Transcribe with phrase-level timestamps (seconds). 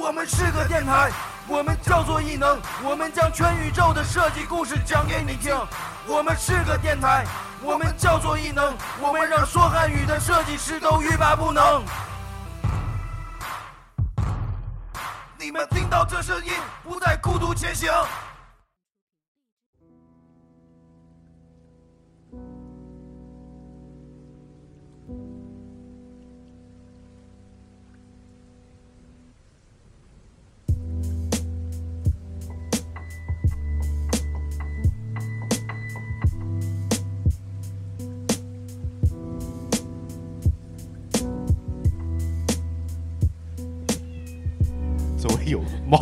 [0.00, 1.10] 我们是个电台，
[1.46, 5.54] 我们叫做异能，我们将全宇宙的设计故事讲给你听。
[6.06, 7.26] 我们是个电台，
[7.62, 11.84] 我们叫做异能，我们让说汉语的设计师都欲罢不能。
[15.38, 17.92] 你们听到这声音，不再孤独前行。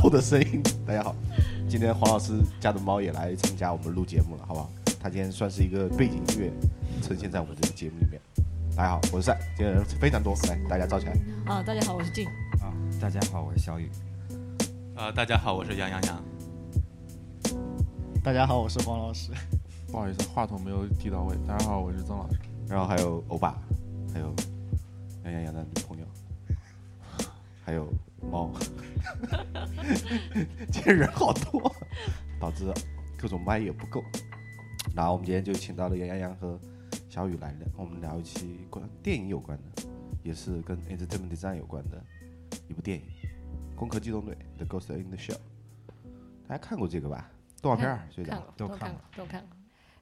[0.09, 0.62] 猫的声音。
[0.89, 1.15] 大家好，
[1.69, 4.71] 今天黄老师家的猫也来参加我们录节目了，好不好？
[4.98, 6.51] 他今天算是一个背景音乐
[7.03, 8.19] 呈现在我们这个节目里面。
[8.75, 11.12] 大家好，我是赛，今天人非常多，来大家照起来。
[11.45, 12.25] 啊，大家好，我是静。
[12.59, 13.91] 啊，大家好，我是小雨。
[14.97, 16.25] 啊，大家好，我是杨洋洋。
[18.25, 19.31] 大家好，我是黄老师。
[19.93, 21.37] 不好意思，话筒没有递到位。
[21.47, 22.39] 大家好，我是曾老师。
[22.67, 23.59] 然后还有欧巴，
[24.15, 24.34] 还有
[25.25, 26.06] 杨洋洋的女朋友，
[27.62, 27.87] 还有
[28.29, 28.53] 猫。
[30.71, 31.75] 今天人好多，
[32.39, 32.73] 导致
[33.17, 34.05] 各种麦也不够。
[34.95, 36.59] 然后我们今天就请到了杨洋洋和
[37.09, 39.83] 小雨来聊，我们聊一期关电影有关的，
[40.23, 42.03] 也是跟 entertainment design 有关的
[42.69, 43.05] 一部电影
[43.77, 45.39] 《攻壳机动队》The Ghost in the Shell。
[46.47, 47.31] 大家看过这个吧？
[47.61, 49.51] 动画片儿，学长，都看过，都看过。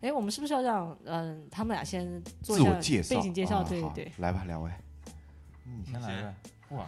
[0.02, 3.64] 哎，我们是不是要让嗯他们俩先做自一下我介绍，背景介绍？
[3.64, 4.12] 对对。
[4.18, 4.70] 来吧，两位。
[5.64, 6.34] 你先来呗。
[6.70, 6.86] 哇，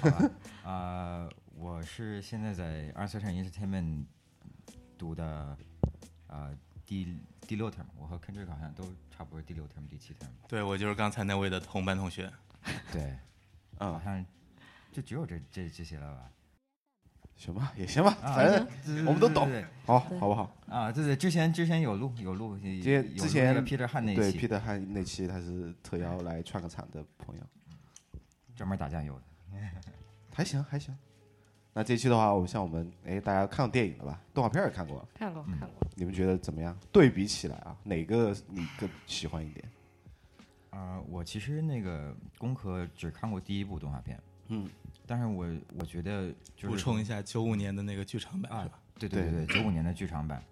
[0.00, 0.30] 好吧。
[0.64, 4.04] 啊，我是现在在 Uncertain Entertainment
[4.98, 5.56] 读的
[6.26, 6.50] 啊
[6.84, 10.28] 第第六 term，我和 Kendrick 好像都差不多第六 term 第七 term。
[10.48, 12.32] 对我就是刚才那位的同班同学。
[12.92, 13.16] 对，
[13.78, 14.26] 嗯 好嗯，像
[14.92, 16.30] 就只有这这这些了吧？
[17.36, 18.66] 行吧，也行吧，啊反正
[19.06, 20.56] 我们都懂对对好，对好不好？
[20.68, 27.42] 啊，对对，之前之前有录有录，之前之前 Peter 汉那期，Peter 汉那期他是特邀来串个场的朋友，
[28.54, 29.22] 专门打酱油的。
[30.32, 30.96] 还行还行。
[31.72, 34.20] 那这期的话，我们像我们哎，大家看过电影了吧？
[34.32, 35.86] 动画片也看过，看过嗯看过。
[35.94, 36.76] 你们觉得怎么样？
[36.90, 39.68] 对比起来啊，哪个你更喜欢一点？
[40.70, 44.18] 啊、我其实那个工科只看过第一部动画片，
[44.48, 44.68] 嗯，
[45.06, 45.46] 但是我
[45.78, 48.78] 我觉得就是补充一下，九五年的那个剧场版吧？
[48.98, 50.42] 对对对对，九五年的剧场版。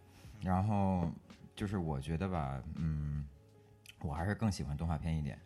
[0.43, 1.11] 然后
[1.57, 3.25] 就是我觉得吧，嗯，
[4.01, 5.39] 我还是更喜欢动画片一点，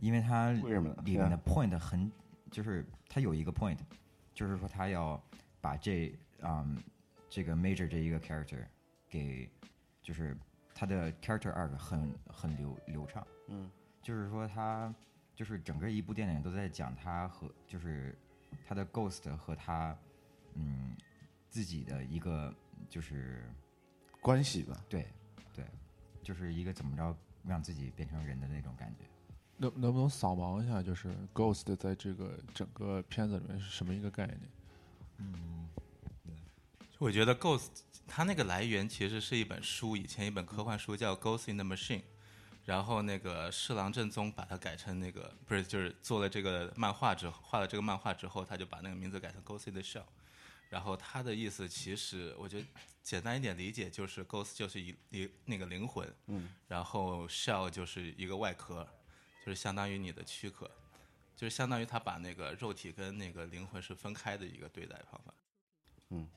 [0.00, 2.10] 因为它为什么里面的 point 很，
[2.50, 3.78] 就是他有一个 point，
[4.34, 5.22] 就是说他要
[5.60, 6.76] 把这嗯
[7.28, 8.64] 这个 major 这一个 character
[9.08, 9.50] 给，
[10.02, 10.36] 就是
[10.74, 13.70] 他的 character arc 很很流流畅，嗯，
[14.02, 14.94] 就是说他
[15.34, 18.16] 就是整个一部电影都在讲他和就是
[18.66, 19.96] 他的 ghost 和他
[20.54, 20.96] 嗯
[21.48, 22.54] 自己的一个
[22.88, 23.50] 就是
[24.20, 25.06] 关系吧，对
[25.54, 25.64] 对，
[26.22, 29.04] 就是一个怎么着让自己变成人的那种感觉。
[29.58, 34.40] 能能不能扫盲一下，就是 Ghost 在这个整个片子里面是什么一个概念？
[35.18, 35.68] 嗯
[36.98, 37.68] 我觉得 Ghost
[38.08, 42.00] 它那个来源其实是一本书，以前一本科幻书叫《Ghost in the Machine》，
[42.64, 50.02] 然后那个侍郎正宗把它改成那个不是就是做了这个漫画之后，画了这个漫画之后，他就把那个名字改成 Ghost in the Shell。
[50.70, 52.66] 然后他的意思其实我觉得
[53.02, 58.86] 简单一点理解就是 Ghost 就是一一那个灵魂，嗯，然后 Shell 就是一个外壳，
[59.48, 60.70] 就是相当于你的躯壳，
[61.34, 65.32] 就是相当于他把那个肉体跟那个灵魂是分开的一个对待方法。
[66.10, 66.28] 嗯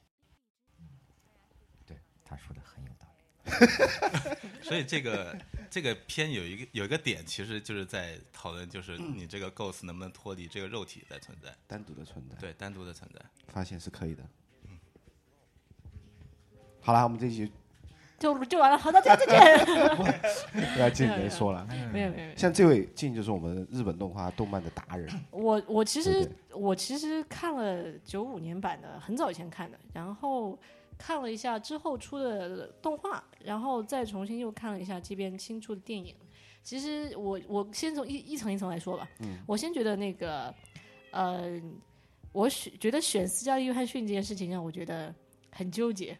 [1.85, 4.63] 对，他说的很有道理。
[4.63, 5.37] 所以这个
[5.69, 13.19] 这个片有一个有一个点，其实就是在讨论，就是你这个 ghost 能不能脱离这个肉体在存在，单独的存在，，对，单独的存在。
[13.49, 14.23] 发现是可以的。
[16.79, 17.51] 好了，我们这一期
[18.21, 19.65] 就就完了，好的，再再见。
[20.75, 30.57] 不要进别说了， 没有没有，像这位静就是我们日本动画动漫的达人，我我其实我其实看了九五年版的，很早以前看的，然后
[30.99, 36.15] 看了一下之后出的动画，然后再重新又看了一下这边新出的电影。
[36.63, 40.53] 其实我我先从一一层一层来说吧，嗯我先觉得那个
[41.09, 41.59] 呃，
[42.31, 45.11] 我选觉得选斯嘉丽约翰逊这件事情让我觉得
[45.49, 46.15] 很纠结。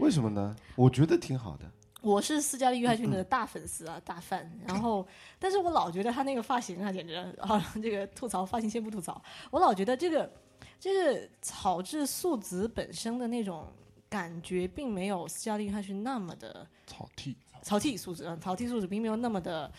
[0.00, 0.56] 为什么呢？
[0.74, 1.70] 我觉得挺好的。
[2.00, 4.48] 我是斯嘉丽·约翰逊的大粉丝啊，大 fan。
[4.66, 5.06] 然后，
[5.38, 10.32] 但是我老觉得他那个发型啊，简直 啊，这个吐槽发型先不吐槽，我老觉得这个
[10.78, 13.70] 这个草质素子本身的那种
[14.08, 19.70] 感觉，并没有斯嘉丽·约翰逊那么的草剃，草剃素质啊，草剃素质并没有那么的，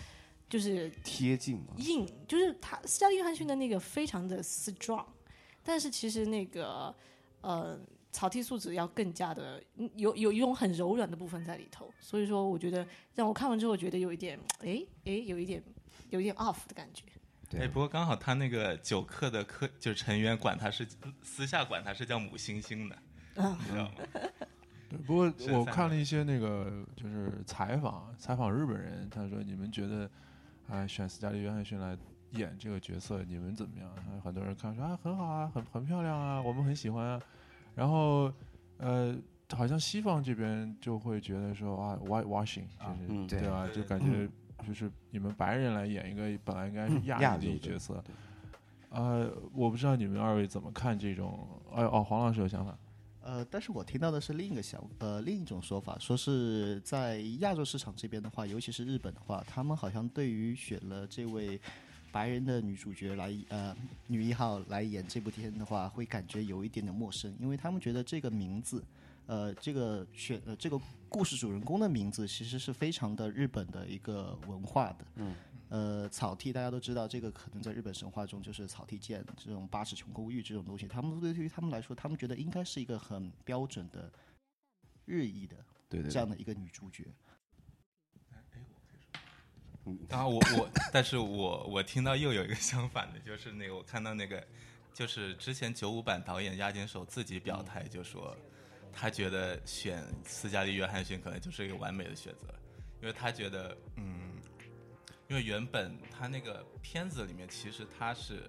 [0.47, 5.05] 就是贴近嘛，硬，就是他斯嘉丽·约翰逊的那个非常的 strong，
[5.63, 6.95] 但是其实那个
[7.41, 7.79] 呃
[8.11, 12.85] 草剃素子要更加的嗯有有一种很柔软的部分在里头，所以说我觉得
[13.15, 15.63] 让我看完之后觉得有一点哎哎有一点
[16.09, 17.03] 有一点 off 的感觉。
[17.53, 20.87] 哎，对不过刚好他那个九课的课就是成员管他是
[21.21, 22.95] 私下管他是叫母星星的，
[23.35, 23.91] 嗯你知道吗？
[24.89, 30.09] 对， 不过我看了一些那个就是采访，采访日本人，他说你们觉得
[30.67, 31.97] 啊、选斯嘉丽·约翰逊来
[32.31, 34.21] 演这个角色，你们怎么样？
[34.23, 37.21] 很多人看说啊很好啊，很很漂亮啊，我们很喜欢啊。
[37.75, 38.31] 然后
[38.77, 39.15] 呃，
[39.53, 43.67] 好像西方这边就会觉得说啊，white washing，就啊是、嗯对吧？
[43.73, 44.29] 就感觉
[44.67, 48.13] 就是你们白人来演一个本来应该是亚裔的亚洲的角色，对
[48.89, 51.47] 呃，我不知道你们二位怎么看这种？
[51.73, 52.77] 哎哦，黄老师有想法。
[53.23, 61.61] 呃，但是我听到的是另一个想呃另一种说法，说是在亚洲市场这边的话，尤其是日本的话，他们好像对于选了这位
[62.11, 63.75] 白人的女主角来呃
[64.07, 68.83] 女一号来演这部片的话，会感觉有一点点陌生，因为他们觉得这个名字，
[69.25, 75.05] 呃，这个选呃这个故事主人公的名字其实是非常的日本的一个文化的。
[75.15, 75.35] 嗯。
[75.69, 84.11] 呃，草剃大家都知道，这个可能在日本神话中就是草剃剑这种八尺琼勾玉这种东西，他们对于他们来说，他们觉得应该是一个很标准的
[85.05, 85.55] 日裔的
[85.87, 87.05] 对对这样的一个女主角。
[90.09, 94.45] 啊，我我，但是我我听到又有一个相反的，就是那个我看到那个，
[94.93, 98.37] 就是之前九五版导演押井守自己表态就说，
[98.93, 102.47] 他觉得选斯嘉丽约翰逊可能就是一个完美的选择，
[103.01, 104.33] 因为他觉得，嗯，
[105.27, 108.43] 因为原本他那个片子里面其实他是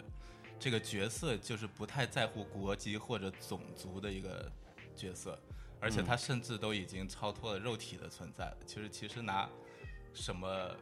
[0.58, 4.52] 这个角色就是不太在乎国籍或者种族的一个
[4.94, 5.38] 角色，
[5.80, 8.56] 而且他甚至都已经超脱了肉体的存在了。
[8.66, 9.48] 其实其实拿
[10.12, 10.76] 什么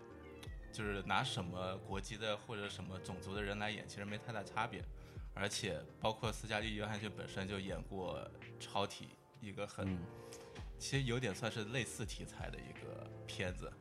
[0.72, 4.82] 就是拿什么国籍的或者什么种族的人来演，其实没太大差别。
[5.32, 8.28] 而且包括斯嘉丽·约翰逊本身就演过
[8.58, 9.96] 超体，一个很、
[10.76, 13.72] 其实有点算是类似题材的一个片子，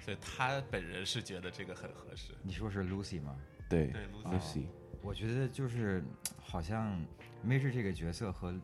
[0.00, 2.34] 所以他本人是觉得这个很合适。
[2.42, 3.36] 你说是 Lucy 吗？
[3.70, 4.66] 对对，Lucy，Lucy，
[5.02, 6.04] 我觉得就是
[6.38, 7.04] 好像
[7.44, 8.54] Major 这个角色和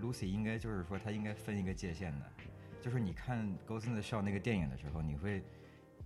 [0.00, 2.32] Lucy 应该就是说他应该分一个界限的，
[2.80, 5.42] 就是你看《Ghost in the Shell》那个电影的时候，你会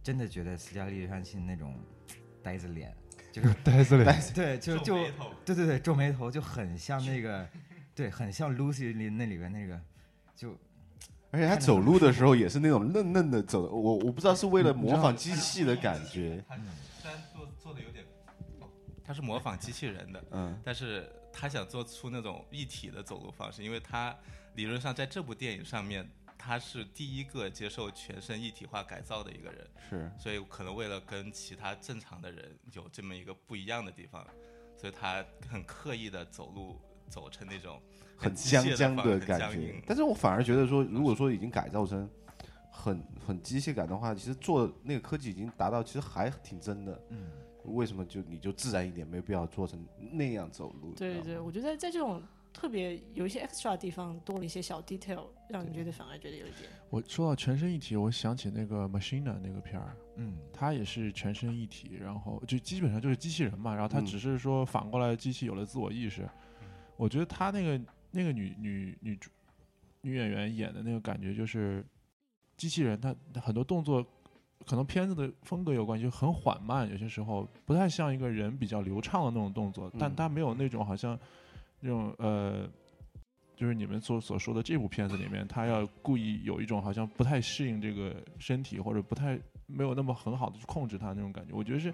[0.07, 1.75] 真的觉得斯嘉丽·约翰逊那种
[2.41, 2.95] 呆子脸，
[3.33, 5.33] 就是 呆子脸， 对，就就皱眉头。
[5.45, 7.45] 对对对，皱眉头就很像那个，
[7.93, 9.81] 对，很像 Lucy 里那里边那个，
[10.37, 10.57] 就
[11.33, 16.55] 而且他走路的时候也是那种嫩嫩的走，我我不知道是为了模仿机器的感觉，他
[17.03, 18.05] 虽然做做的有点，
[18.61, 18.69] 哦，
[19.05, 24.17] 他是模仿机器人的，嗯但是他想做出那种一体的走路方式，因为他
[24.55, 26.09] 理论上在这部电影上面，
[26.47, 34.25] 他是第一个接受全身一体化改造的一个人，是，所以可能为了跟其他正常的人有这么一个不一样的地方，
[34.77, 36.77] 所以他很刻意的走路
[37.09, 37.83] 走成那种
[38.17, 39.83] 很僵僵的感觉。
[39.85, 42.09] 但是我反而觉得说，如果说已经改造成
[42.71, 47.03] 很很机械感的话，其实做那个科技已经达到，其实还挺真的。
[47.09, 47.29] 嗯，
[47.65, 50.95] 为什么就你就自然一点，没有必要做成那样走路？
[50.95, 52.23] 对对，我觉得在这种
[52.57, 64.07] 特别有一些 extra 的地方多了一些小 detail，让你觉得反而觉得有一点我说到全身一体，我想起那个 Machina 那个片儿，嗯，它也是全身一体，然后就基本上就是机器人嘛，然后它嗯。
[64.07, 66.27] 只是说反过来机器有了自我意识。
[66.97, 69.31] 我觉得她那个那个女女女主
[70.01, 71.85] 女演员演的那个感觉就是
[72.57, 74.03] 机器人，她她很多动作
[74.65, 80.17] 可能片子的风格有关系，就很缓慢，有些时候不太像一个人比较流畅的那种动作，但嗯。
[80.17, 81.19] 她没有那种好像
[81.81, 82.69] 那种呃。
[83.59, 91.55] 就是你们所所说的这部片子里面，他要故意有一种好像不太适应这个身体，或者不太没有那么很好的去控制他那种感觉。
[91.55, 91.91] 我觉得是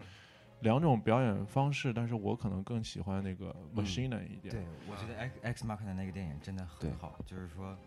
[0.63, 4.53] 两种表演方式，但是我可能更喜欢那个 Machine 一点。
[4.53, 7.79] 对，我觉得 X X Mark 的那个电影真的很好，就是说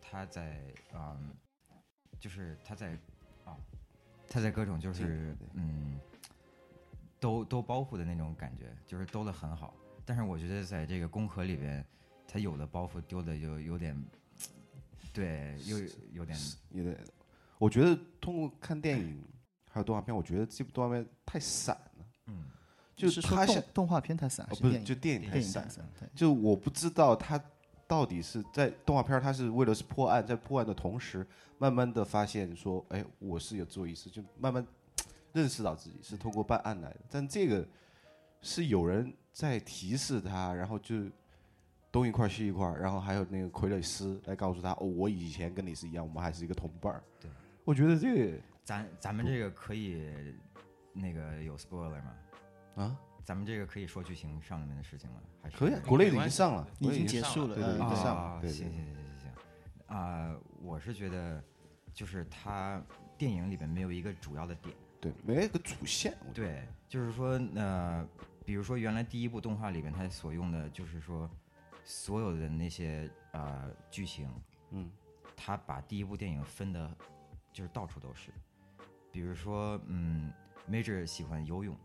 [0.00, 0.60] 他在
[0.94, 1.34] 嗯，
[2.20, 2.92] 就是他在
[3.44, 3.56] 啊，
[4.28, 5.98] 他在各种就是嗯，
[7.18, 9.74] 兜兜包袱的那种感觉，就是兜的很好。
[10.04, 11.84] 但是我觉得在这个宫壳里边，
[12.26, 13.96] 他有的包袱丢的就有点，
[15.12, 15.78] 对，又
[16.12, 16.38] 有点
[16.70, 16.98] 有点，
[17.58, 19.22] 我觉得通过看电影
[19.70, 22.06] 还有动画片，我觉得这部动画片太散了。
[22.26, 22.44] 嗯，
[22.96, 25.68] 就是说他想动动画片太散，哦不是就电影太散
[26.14, 27.42] 就我不知道他
[27.86, 31.26] 到底是在动画片儿，他是为了是破案，在破案的同时，
[31.58, 34.66] 慢慢的发现说，哎，我是有自我意识，就慢慢
[35.32, 37.00] 认识到自己是通过办案来的。
[37.10, 37.66] 但这个
[38.44, 40.96] 是有人在提示他，然后就
[41.90, 47.02] 东一块儿西一块儿，然后还有那个傀儡师来告诉他，哦，我以前跟你是一样，我们还是一个同伴儿。
[47.18, 47.30] 对，
[47.64, 50.34] 我觉得这个咱咱们这个可以
[50.92, 52.14] 那个有 spoiler 吗？
[52.74, 55.16] 啊，咱们这个可以说剧情上面的事情吗？
[55.42, 58.54] 还是可以啊，国内已经上了，已经结束了，对对嗯对已经上啊，了，对对。
[58.54, 61.42] 行行行行行，啊，我是觉得
[61.94, 62.82] 就是他
[63.16, 64.74] 电影里面没有一个主要的点。
[65.00, 68.08] 对，没有一个主线，对，就是说，呃，
[68.44, 71.28] 比如说原来第一部动画里面它所用的，就是说
[71.82, 74.28] 所有的那些呃剧情，
[74.70, 74.90] 嗯，
[75.34, 76.96] 它把第一部电影分的，
[77.52, 78.30] 就是到处都是。
[79.10, 80.32] 比如说，嗯
[80.68, 81.78] ，Major 喜欢游泳，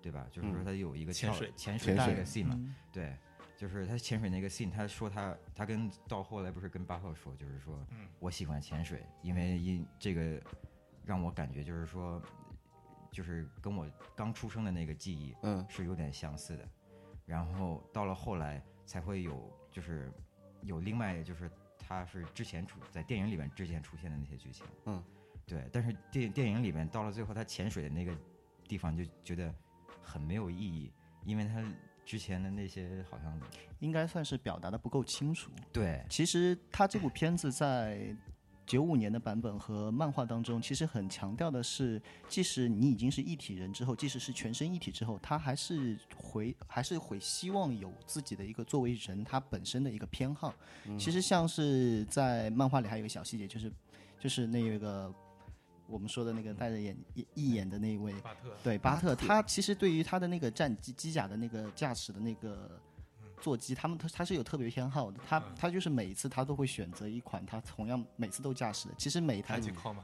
[0.00, 0.26] 对吧？
[0.32, 3.16] 就是说嗯他有一个潜水潜水的潜水那个 scene 嘛，嗯对，
[3.56, 10.42] 就是他潜水那个 scene，他说他他跟到后来不是跟巴赫说，就是说嗯我喜欢潜水，因为因这个
[11.04, 12.20] 让我感觉就是说，
[13.12, 15.64] 就是跟我刚出生的那个记忆嗯。
[15.68, 16.68] 是有点相似的，
[17.24, 20.10] 然后到了后来才会有就是
[20.62, 25.02] 有另外就是他是之前出在电影里面之前出现的那些剧情，嗯，
[25.46, 28.16] 对，但是电电影里面到了最后他潜水的那个
[28.66, 29.54] 地方就觉得
[30.00, 30.92] 很没有意义，
[31.24, 31.62] 因为他
[32.04, 33.40] 之前的那些好像
[33.78, 35.50] 应该算是表达的不够清楚。
[35.72, 36.04] 对。
[36.08, 38.14] 其实他这部片子在
[38.66, 50.54] 九五年的版本和漫画当中，其实很强调的是，即使你已经是一体人之后，即使是全身一体之后，他还是回还是会希望有自己的一个作为人他本身的一个偏好。
[50.98, 53.72] 其实像是在漫画里还有一个小细节，就是
[54.18, 55.12] 就是那个
[55.86, 62.80] 我们说的那个戴着眼一一眼的那一位，巴特对巴特，他其实对于他的那个战机机甲的那个驾驶的那个
[63.42, 69.60] 座机，他们他他是有特别偏好的，他他就是每一次他都会选择一款他同样每次都驾驶的，其实每一台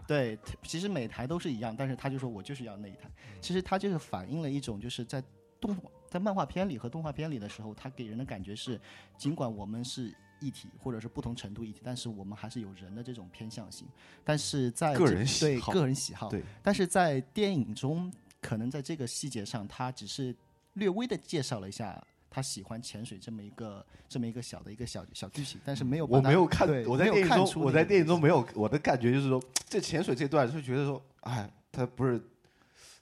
[0.08, 3.08] 对，其实每台都是一样，但是他就说我就是要那一台。
[3.40, 5.22] 其实他就是反映了一种就是在
[5.60, 5.76] 动
[6.10, 8.80] 在漫画片里和动画片里的时候，他给人的感觉是，
[9.16, 13.86] 尽管我们是一体或者是不同程度一体，但是我们还是有人的这种偏向性。
[14.24, 20.34] 但是在个人喜对好个人喜好，对，但是在电影中，可能在这个细节上，他只是
[20.72, 22.04] 略微的介绍了一下。
[22.30, 32.20] 他喜欢潜水这么一个这么一个小的一个小小剧情，但是没有我没有看，我在没有电影中，看出我在电影中没有，我的感觉就是说，这潜水这段就觉得说，哎，他不是，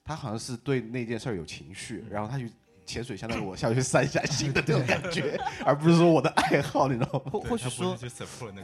[0.05, 2.51] 他好像是对那件事儿有情绪，然后他去
[2.85, 7.31] 潜水，相当于我下去散一下心的这种感觉， 而不是说我的爱好，你知道吗？
[7.33, 7.99] 或或许说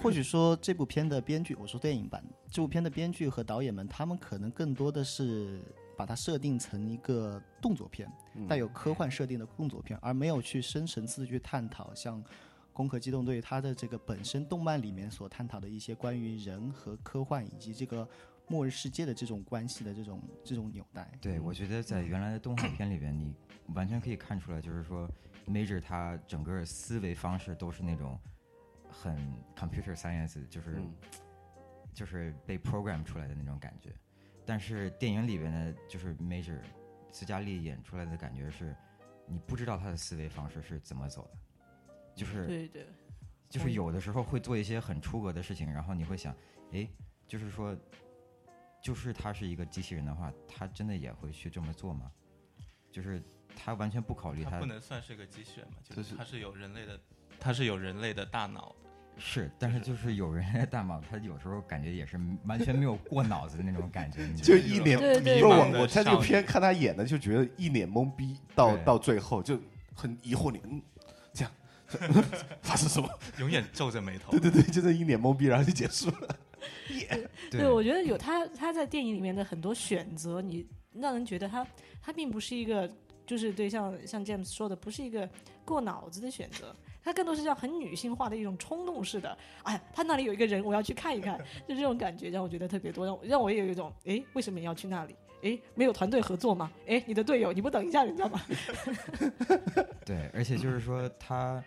[0.00, 5.60] 或许说这部片的编剧，我说电影版这部片的编剧和导演们，他们可能更多的是
[5.96, 8.10] 把它设定成一个动作片，
[8.48, 12.22] 带有科幻设定的动作片，而没有去深层次地去探讨像
[12.72, 18.08] 《攻壳机动队》它的这个本身动漫里面所探讨的一些关于人和科幻以及这个
[18.48, 21.10] 末日世界的这种关系的这种这种纽带。
[21.20, 23.34] 对，我觉得在原来的动画片里边，你
[23.74, 25.08] 完全可以看出来，就是说
[25.46, 28.18] Major 他整个思维方式都是那种
[28.88, 29.16] 很
[29.56, 30.94] computer science，就是、嗯
[31.94, 33.94] 就是被 program 出来的那种感觉。
[34.44, 36.58] 但是电影里边的，就是 Major
[37.10, 38.74] 斯嘉丽演出来的感觉是，
[39.26, 41.38] 你不知道她的思维方式是怎么走的，
[42.14, 42.86] 就是对对，
[43.48, 46.34] 就是有的时候会做一些很出格的事情，然后你会想，
[46.72, 46.90] 诶，
[47.26, 47.76] 就是说，
[48.82, 52.10] 就是他是一个机器人的话，他真的也会去这么做吗？
[52.90, 53.22] 就是
[53.54, 57.00] 他完全不考虑他他不能算是个机器人嘛，就是是他是有人类的，
[57.38, 58.90] 他是有人类的大脑的。
[59.18, 69.58] 是，但是就是有人的大脑，他有时候感觉也是完全没有过脑子的那种感觉，你知道吗就一脸，对对不是迷茫的我我在这个片看他演的，就觉得一脸懵逼，到到最后就
[69.94, 70.82] 很疑惑你，嗯，
[71.32, 71.52] 这样
[72.62, 73.08] 发生什么？
[73.38, 74.32] 永远皱着眉头。
[74.32, 76.36] 对对对，就这一脸懵逼，然后就结束了。
[77.50, 81.66] 对，我觉得有他他在电影里面的很多选择，你让人觉得他
[82.00, 82.90] 他并不是一个，
[83.26, 85.28] 就是对像像 James 说的，不是一个
[85.64, 89.36] 过脑子的选择，他更多是这样很女性化的一种冲动式的。
[89.64, 95.16] 哎呀，他那里有一个人，我要去看一看，就这种感觉让我觉得特别多，让我让我也有一种，哎，为什么你要去那里？
[95.42, 96.70] 哎，没有团队合作吗？
[96.86, 98.40] 哎，你的队友你不等一下人家吗？
[100.06, 101.62] 对，而且就是说他，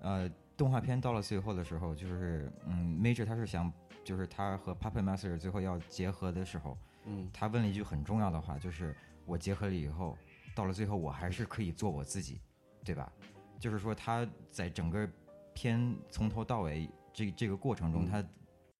[0.00, 10.18] 呃，动画片到了最后的时候，就是嗯，Major 他是想，就是他和 Puppet Master 最后要结合的时候，嗯，他问了一句很重要的话，就是我结合了以后，
[10.52, 12.40] 到了最后我还是可以做我自己，
[12.84, 13.12] 对吧？
[13.60, 15.08] 就是说他在整个
[15.54, 18.24] 片从头到尾这这个过程中，嗯他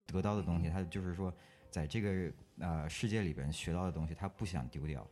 [0.07, 1.33] 得到的东西，他就是说
[1.71, 5.07] 在这个呃世界里边学到的东西，他不想丢掉。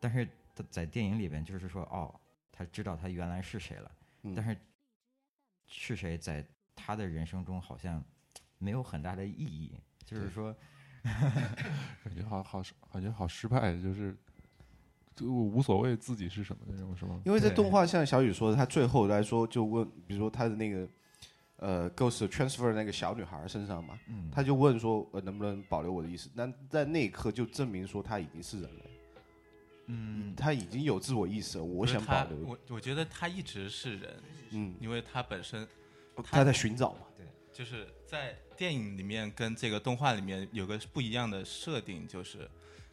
[0.00, 2.12] 但是他在电影里边，就是说哦，
[2.52, 3.90] 他知道他原来是谁了，
[4.24, 4.56] 嗯但是
[5.66, 8.04] 是谁在他的人生中好像
[8.58, 10.54] 没有很大的意义，就是说。
[12.04, 12.60] 感觉好好
[12.92, 14.14] 感觉好失败，就是
[15.18, 17.20] 就无所谓自己是什么那种，是吗？
[17.24, 20.88] 因为在动画像小雨说的，他最后来说就问，比如说他的那个
[21.56, 26.28] 呃 Ghost transfer 那个小女孩身上嘛，嗯，他就问说呃能不能保留我的意识？
[26.34, 28.84] 那在那一刻就证明说他已经是人了，
[29.86, 32.38] 嗯，他已经有自我意识了，我想保留。
[32.46, 35.66] 我我觉得他一直是人，嗯，因为他本身
[36.24, 37.00] 他在寻找嘛。
[37.16, 42.48] 对就是在电影里面跟这个动画里面有个不一样的设定，就是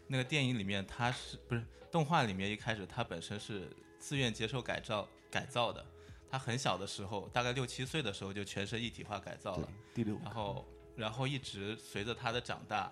[0.07, 5.85] 那个电影里面他是不是动画里面一开始他本身是自愿接受改造改造的，
[6.29, 12.91] 他很小的时候，大概六七岁的时候就全身一体化改造了，，第六然后然后一直随着他的长大，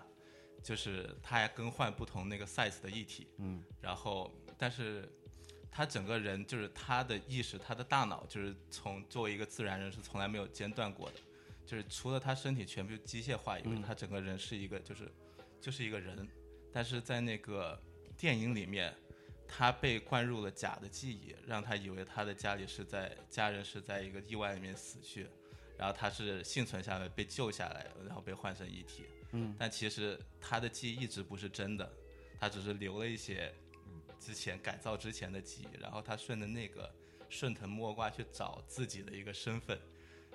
[0.64, 5.08] 就是他还更换不同那个 size 的一体，嗯，然后但是
[5.70, 11.16] 他整个人就是他的意识，他的大脑就是从作为一个自然人是从来没有间断过的，
[11.66, 15.12] 就是除了他身体全部机械化以外，他整个人是一个就是
[15.60, 16.28] 就是一个人，
[16.74, 17.80] 但是在那个
[18.18, 18.94] 电影里面。
[19.56, 25.28] 他被灌入了假的记忆，让他以为他的家里是在家人是在一个意外里面死去，
[25.78, 29.06] 然后他是幸存下来，被救下来，然后被换成遗体。
[29.32, 31.88] 嗯，但其实他的记忆一直不是真的，
[32.40, 33.54] 他只是留了一些
[34.20, 36.92] 之前改造之前的记忆，然后他顺着那个
[37.30, 39.80] 顺藤摸瓜去找自己的一个身份。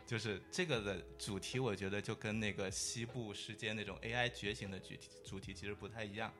[0.08, 6.32] 就是这个的主题，我觉得就跟那个西部世界那种 AI 觉醒的主题主题其实不太一样，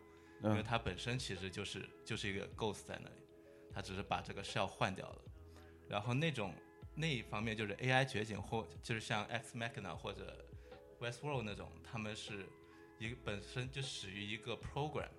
[0.43, 3.17] 因为嗯，它本身其实就是就是一个 ghost 在那里，
[3.71, 5.19] 它只是把这个 shell 换掉了。
[5.87, 6.55] 然后那种
[6.95, 10.43] 那一方面就是 AI 觉醒或就是像 X Machina 或者
[10.99, 12.47] Westworld 那种，他们是
[12.99, 15.11] 一个本身就始于一个 program，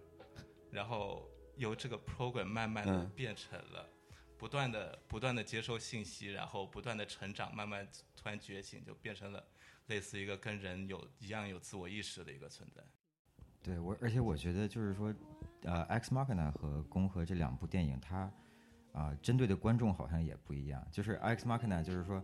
[0.72, 3.88] 然后由这个 program 慢慢的嗯变成了
[4.40, 7.88] 不断的不断的接收信息，然后不断的成长，慢慢
[8.20, 9.42] 突然觉醒，就变成了
[9.88, 12.84] 类似一个跟人有一样有自我意识的一个存在。
[13.64, 15.16] 对我，而且我觉得就是说，
[15.64, 18.30] 呃，《X Machina》和《攻壳》这两部电影，它
[18.92, 20.86] 啊、针对的观众好像也不一样。
[20.92, 22.22] 就是《X Machina》，就是说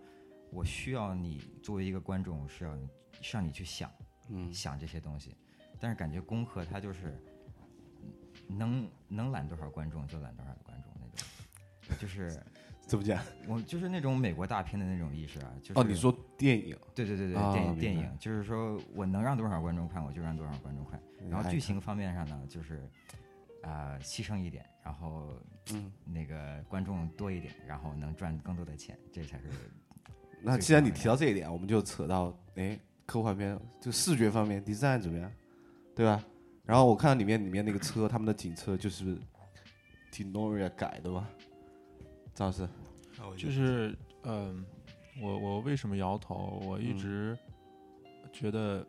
[0.52, 2.90] 我需要你作为一个观众，是要你
[3.22, 3.90] 是让你去想
[4.30, 5.36] 嗯，想这些东西，
[5.80, 7.18] 但是感觉《攻壳》它就是
[8.48, 12.42] 能能揽多少观众就揽多少观众那种，就是
[12.88, 13.20] 怎么讲？
[13.48, 21.02] 我就是那种美国大片的那种意识啊，就是哦，你说电影，对对对对，啊电影电影就是说我能让多少观众看，我就让多少观众看。
[21.30, 22.88] 然后剧情方面上呢，就是
[23.64, 25.34] 啊、牺牲一点，然后
[25.74, 29.46] 嗯，那个观众多一点，然后能赚更多的钱，这才是
[30.42, 35.32] 那既然你提到这一点，我们就扯到哎，科幻片就视觉方面，design 怎么样，
[35.96, 36.24] 对吧？
[36.64, 39.18] 然后我看到里面里面那个车，他们的警车就是
[40.12, 41.28] Tinoria 改的嘛，
[42.36, 42.68] 张老师，
[43.38, 44.64] 就是嗯、
[45.22, 46.62] 我我为什么摇头？
[46.66, 47.38] 我一嗯直
[48.34, 48.86] 觉得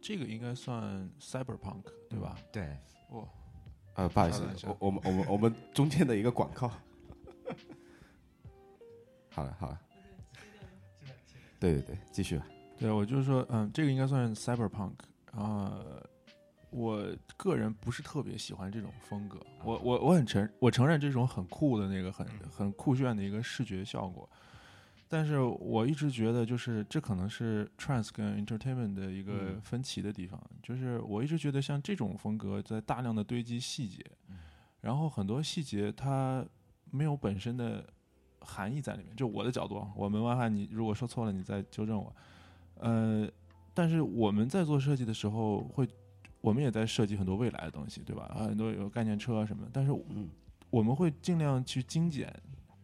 [0.00, 2.36] 这个应该算 cyberpunk 对吧？
[2.50, 2.76] 对，
[3.10, 3.28] 我、
[3.94, 6.70] 呃，不好意思我我们我们我们中间的一个广告。
[9.30, 9.80] 好了好了，
[11.60, 12.46] 对对对，继续吧。
[12.78, 14.94] 对，我就是说，嗯，这个应该算 cyberpunk
[15.32, 15.78] 啊、
[16.70, 17.04] 我
[17.36, 24.28] 个人不是特别喜欢这种风格，我我我很承我承认这种很酷的那个很很酷炫的一个视觉效果，
[25.08, 29.60] 但是我一直觉得就是这可能是 trans 跟 entertainment 的一个嗯。
[29.62, 34.04] 分歧的地方，就是我一直觉得像这种风格在大量的堆积细节，
[34.80, 36.44] 然后很多细节它
[36.90, 37.84] 没有本身的
[38.40, 42.14] 含义在里面，就我的角度啊，我门外汉，你如果说错了，你再纠正我。
[42.80, 43.28] 呃，
[43.74, 45.86] 但是我们在做设计的时候会，
[46.40, 48.24] 我们也在设计很多未来的东西，对吧？
[48.34, 50.28] 啊很多有概念车啊什么的，但是嗯
[50.70, 52.32] 我们会尽量去精简，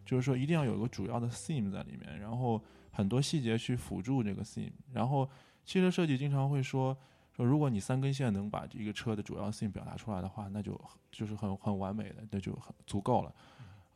[0.04, 4.72] 就是说一定要有一个主要的 theme 在里面，然后很多细节去辅助这个 theme。
[4.92, 5.28] 然后
[5.64, 6.96] 汽车设计经常会说
[7.36, 13.34] 说，如果你三根线能把这个车的主要 theme 表达出来的话，那就就是很很完美的，那就很足够了。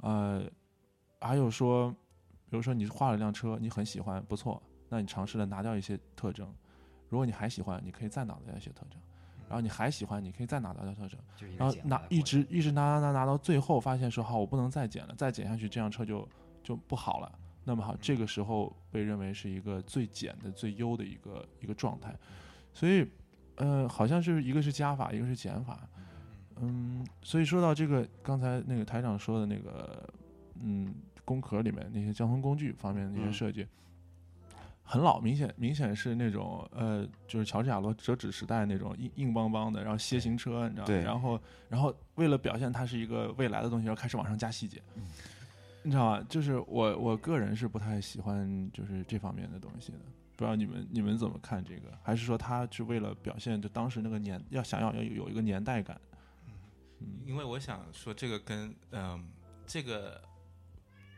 [0.01, 0.51] 呃，
[1.21, 1.91] 还有说，
[2.49, 6.53] 比如说你画了辆车，你很喜欢，不错，那你尝试着拿掉一些特征。
[7.09, 9.01] 如果你还喜欢，你可以再拿掉一些特征。
[9.49, 11.19] 然后你还喜欢，你可以再拿掉一些特征。
[11.37, 16.29] 就是一然后拿一直一直拿拿拿拿到最后，发现说好，我不能再减了，再减下去这辆车就
[16.63, 17.33] 就不好了。
[17.65, 22.15] 那么好，这个时候被认为是一个最减的、最优的一个一个状态。
[22.73, 23.07] 所以，
[23.57, 25.87] 呃，好像是一个是加法，一个是减法。
[26.61, 30.09] 嗯，所以说到这个，刚才那个台长说的那个，
[30.61, 33.67] 嗯，工壳里面那些交通工具方面的那些嗯设计，
[34.91, 40.95] 很老，明显明显是那种呃，就是乔治亚罗折纸时代那种硬硬邦邦的，然后楔形车，你知道吗？
[41.05, 44.81] 然后然后为了表现它是一个未来的东西，然后开始往上加细节，
[45.83, 46.27] 你知道吗？
[46.27, 49.99] 就是我我个人是不太喜欢就是这方面的东西的。
[50.37, 51.93] 不知道你们你们怎么看这个？
[52.03, 56.01] 还是说他是为了表现就当时那个年要想要要有有一个年代感？
[57.01, 59.29] 嗯因为我想说，这个跟嗯，
[59.67, 60.21] 这个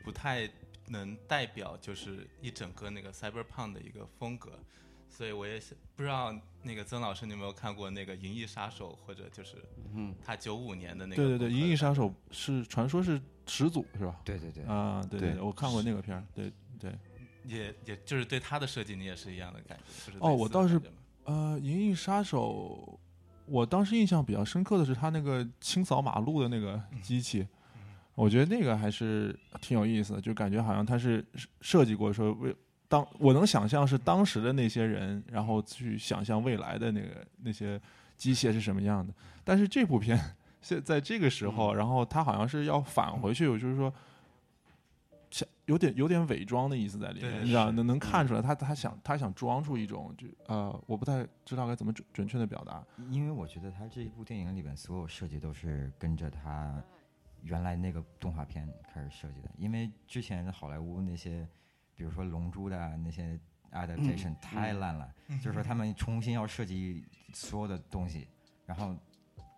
[0.02, 0.48] 不太
[0.90, 4.52] 能代表就是一整个那个 cyberpunk 的一个风格。
[5.08, 9.56] 所以我也想不知道那个曾老师你有没有看过那个《银翼杀手》，或者就是
[9.92, 14.20] 嗯，他九五年的那个对对对，《银翼杀手》是传说是始祖是吧？
[14.24, 16.92] 对对对，啊，对对对，我看过那个片儿，对对。
[17.44, 20.06] 也也就是对他的设计，你也是一样的感觉。
[20.06, 20.80] 就是哦我倒是
[21.24, 22.98] 呃，《银翼杀手》，
[23.46, 27.48] 我当时印象比较深刻的是他那个清扫马路的那个机器，
[28.14, 31.24] 我觉得那个还是挺有意思的，就感觉好像他是
[31.60, 32.54] 设计过说为
[32.88, 37.80] 当我能想象是当时的那些人，然后去想象未来的那个那些
[38.16, 39.12] 机械是什么样的。
[39.44, 40.18] 但是这部片
[40.60, 43.92] 现在这个时候，然后他好像是要返回去，就是说。
[45.30, 56.82] 想有点有点伪装的意思在里面，你知道是能能看出来他他想他想装出一种就呃我不太知道该怎么准准确的表达，因为我觉得他这一部电影里边所有设计都是跟着他
[57.42, 61.46] 原来那个动画片开始设计的，因为之前的好莱坞那些，
[61.94, 63.38] 比如说《龙珠》的那些
[63.72, 68.28] adaptation 太烂了，就是说他们重新要设计所有的东西，
[68.66, 68.96] 然后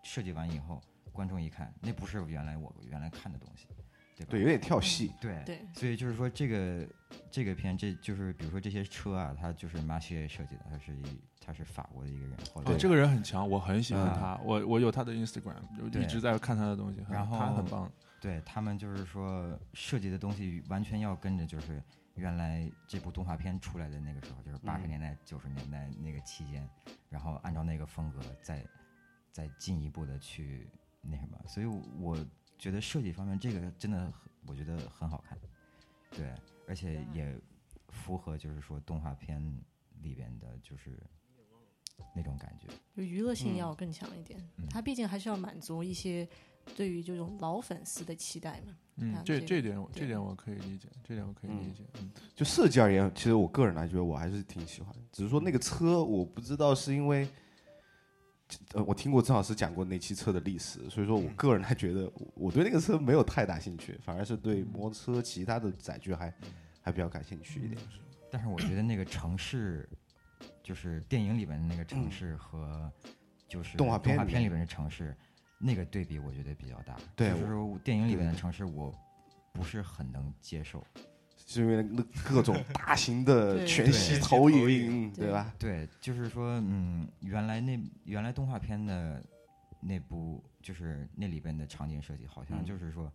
[0.03, 0.81] 设计完以后，
[1.12, 3.68] 观众一看，那不是原来我原来看的东西，
[4.16, 4.31] 对吧？
[4.31, 5.12] 对，有点跳戏。
[5.20, 5.42] 对。
[5.44, 5.61] 对。
[5.72, 6.87] 所以就是说，这个
[7.31, 11.03] 这个片，这就是比如说这些车啊，它就是马歇设计的，他是一
[11.44, 15.57] 他是法国的一个人，对，这个人很强，我很喜欢啊他，我我有他的 Instagram，
[15.90, 17.90] 就一直在看他的东西，然后他很棒。
[18.20, 21.83] 对他们就是说设计的东西完全要跟着就是
[22.14, 26.64] 原来这部动画片出来的那个时候，就是八十年代、九十年代那个期间，
[27.11, 28.64] 然后按照那个风格再
[29.33, 30.68] 再进一步的去
[31.01, 32.16] 那什么，所以我
[32.62, 34.12] 觉得设计方面这个真的很
[34.46, 35.37] 我觉得很好看，
[36.12, 36.33] 对，
[36.68, 37.37] 而且也
[37.88, 39.42] 符合就是说动画片
[40.01, 40.96] 里边的就是
[42.14, 44.38] 那种感觉，就娱乐性嗯要更强一点。
[44.59, 46.29] 嗯它毕竟还是要满足一些
[46.77, 48.77] 对于这种老粉丝的期待嘛。
[48.94, 51.83] 嗯啊，这这这点我这点我可以理解，这点我可以理解。
[51.94, 54.94] 嗯，就设计而言，其实我个人来觉得我还是挺喜欢。
[55.11, 57.29] 只是说那个车，我不知道是因为，
[58.75, 66.33] 呃，我听过郑老师讲过那期车的历史，所以说我个人还觉得我我对那个车没有太大兴趣，反而是对摩托车其他的载具还
[66.81, 67.81] 还比较感兴趣一点。
[68.31, 69.88] 但是我觉得那个城市，
[70.62, 72.91] 就是电影里边的那个城市和
[73.49, 75.17] 就是动画片里面片里边的城市，
[75.59, 76.97] 那个对比我觉得比较大。
[77.15, 78.95] 对就是说电影里面的城市我
[79.53, 80.83] 不是很能接受。
[81.55, 85.31] 是因为那各种大型的全息投影，对。
[85.31, 85.55] 吧？
[85.59, 89.23] 对，就是说，嗯，原来那原来动画片的
[89.81, 92.65] 那部就是那里边的场景设计，好像嗯。
[92.65, 93.12] 就是说。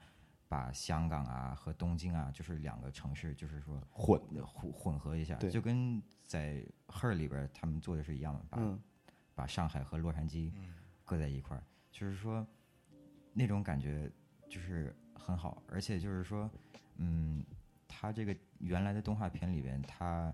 [0.50, 4.17] 把香港啊和东京啊，就是两个城市，就是说混。
[4.45, 6.54] 混混合一下，就跟在
[6.88, 8.80] 《Her》里边他们做的是一样的，把嗯。
[9.36, 10.54] 把上海和洛杉矶
[11.04, 12.47] 搁在一块儿，就是说
[13.34, 14.10] 那种感觉
[14.47, 16.50] 就是很好，而且就是说，
[16.95, 17.43] 嗯，
[17.99, 20.31] 他这个原来的动画片里边，他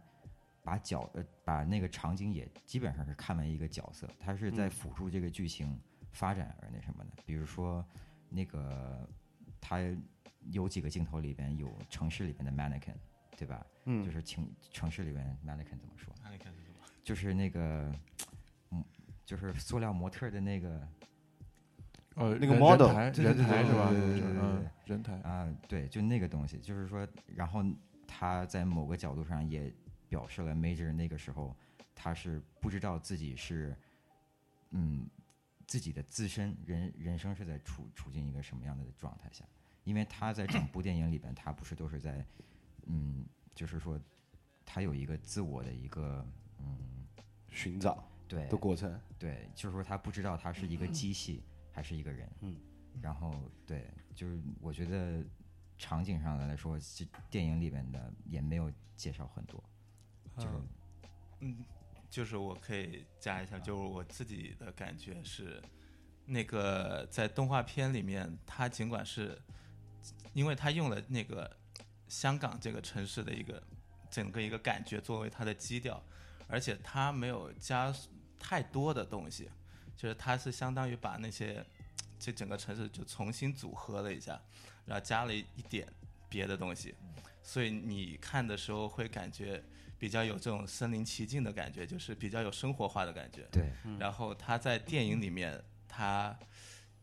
[0.64, 5.80] 把角呃把那个场景也基本上是看为一个角色，他是在嗯辅助这个剧情
[6.12, 7.86] 发展而那什么的，比如说
[8.30, 9.08] 那个
[9.62, 9.80] 他
[10.52, 12.96] 有几个镜头里边有城市里边的 mannequin，
[13.38, 13.66] 对吧？
[13.86, 16.86] 嗯就是城城市里边 mannequin 怎么说？？mannequin 是什么？
[17.02, 17.90] 就是那个，
[18.72, 18.84] 嗯，
[19.26, 20.86] 就是塑料模特的那个
[22.16, 23.90] 呃，那个 model，人台是吧？
[23.90, 25.14] 对对对对对，人台。
[25.22, 27.64] 啊、对，就那个东西，就是说，然后
[28.08, 29.74] 他在某个角度上也
[30.08, 31.56] 表示了 Major 那个时候
[31.96, 33.76] 他是不知道自己是，
[34.72, 35.10] 嗯，
[35.66, 39.44] 自己的自身人人生是在处处进一个什么样的状态下，
[39.84, 42.24] 因为他在整部电影里边，他不是都是在，
[42.86, 44.00] 嗯，就是说，
[44.66, 46.24] 他有一个自我的一个，
[46.60, 47.08] 嗯，
[47.50, 49.00] 寻找对的过程。
[49.18, 51.42] 对，就是说他不知道他是一个机器
[51.74, 52.30] 还是一个人。
[52.40, 52.56] 嗯，
[53.02, 53.34] 然后
[53.66, 55.22] 对，就是我觉得
[55.78, 59.62] 场景上来说，这电影里面的也没有介绍很多，
[60.38, 60.50] 就是、
[61.42, 61.66] 嗯嗯，
[62.10, 65.62] 就是我可以加一下，就是我自己的感觉是，
[66.26, 69.38] 那个在动画片里面，它尽管是，
[70.34, 71.58] 因为它用了那个
[72.08, 73.62] 香港这个城市的一个
[74.10, 76.02] 整个一个感觉作为它的基调，
[76.48, 77.94] 而且它没有加
[78.40, 79.50] 太多的东西，
[79.96, 81.66] 就是它是相当于把那些
[82.20, 84.40] 这整个城市就重新组合了一下，
[84.86, 85.88] 然后加了一点
[86.30, 86.96] 别的东西，
[87.42, 89.64] 所以你看的时候会感觉
[90.00, 93.48] 比较有这种身临其境的感觉，就是比较有生活化的感觉。
[93.52, 96.38] 对，然后他在电影里面，他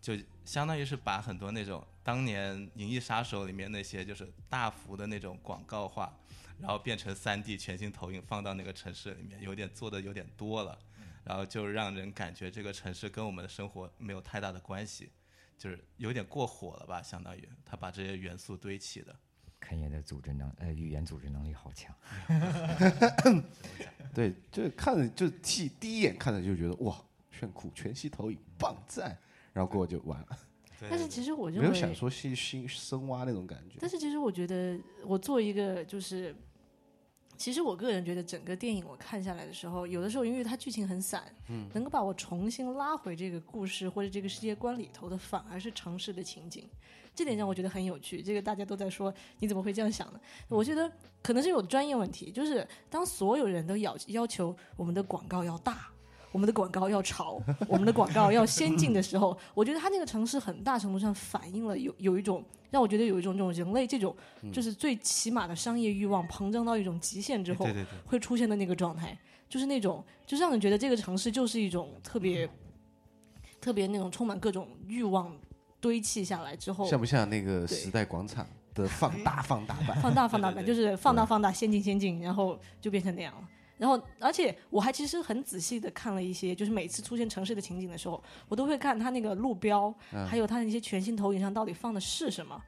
[0.00, 6.14] 就相当于是把很多那种当年《银翼杀手》里面那些就是大幅的那种广告化，
[6.58, 10.78] 然后变成三 D 全新投影放到那个城市里面，有点做的有点多了，
[11.24, 15.10] 然后就让人感觉这个城市跟我们的生活没有太大的关系，
[15.58, 19.14] 就是有点过火了吧，相当于他把这些元素堆起的。
[19.60, 21.94] 肯爷的组织能呃语言组织能力好强。
[24.14, 26.96] 对，就看着就第第一眼看着就觉得哇，
[27.30, 29.16] 炫酷，全息投影，棒赞，
[29.52, 30.38] 然后过后就完了，
[30.88, 33.76] 但是其实我认为，没有想说细心深挖那种感觉。
[33.78, 36.34] 但是其实我觉得，我做一个就是，
[37.40, 46.68] 其实我个人觉得整个电影我看下来的时候，有的时候因为它剧情很散，嗯，能够把我重新拉回这个故事或者这个世界观里头的，反而是城市的情景。
[47.14, 48.22] 这点让我觉得很有趣。
[48.22, 50.20] 这个大家都在说，你怎么会这样想呢？
[50.48, 55.89] 我觉得可能是有专业问题，就是当所有人都要要求我们的广告要大。
[56.32, 64.14] 我们的广告要潮， 我们的广告要先进的时候， 我觉得它那个城市很大程度上反映了有有一种让我觉得有一种这种人类这种
[64.52, 67.66] 就是最起码的商业欲望膨胀到一种极限之后
[68.06, 69.16] 会出现的那个状态，
[69.48, 72.48] 就是那种就是让你觉得这个城市就是一种特别
[73.60, 75.36] 特别那种充满各种欲望
[75.80, 80.00] 堆砌下来之后，像不像那个时代广场的放大 放大版？
[80.00, 83.48] 放大放大版，就是放大放大，先进先进，然后就变成那样了。
[83.80, 89.92] 然后，而且我还其实很仔细的看了一些，就是每次出现城市的情景的时候，我都会看它那个路标，
[90.28, 92.62] 还有它的那些全新投影上到底放的是什么。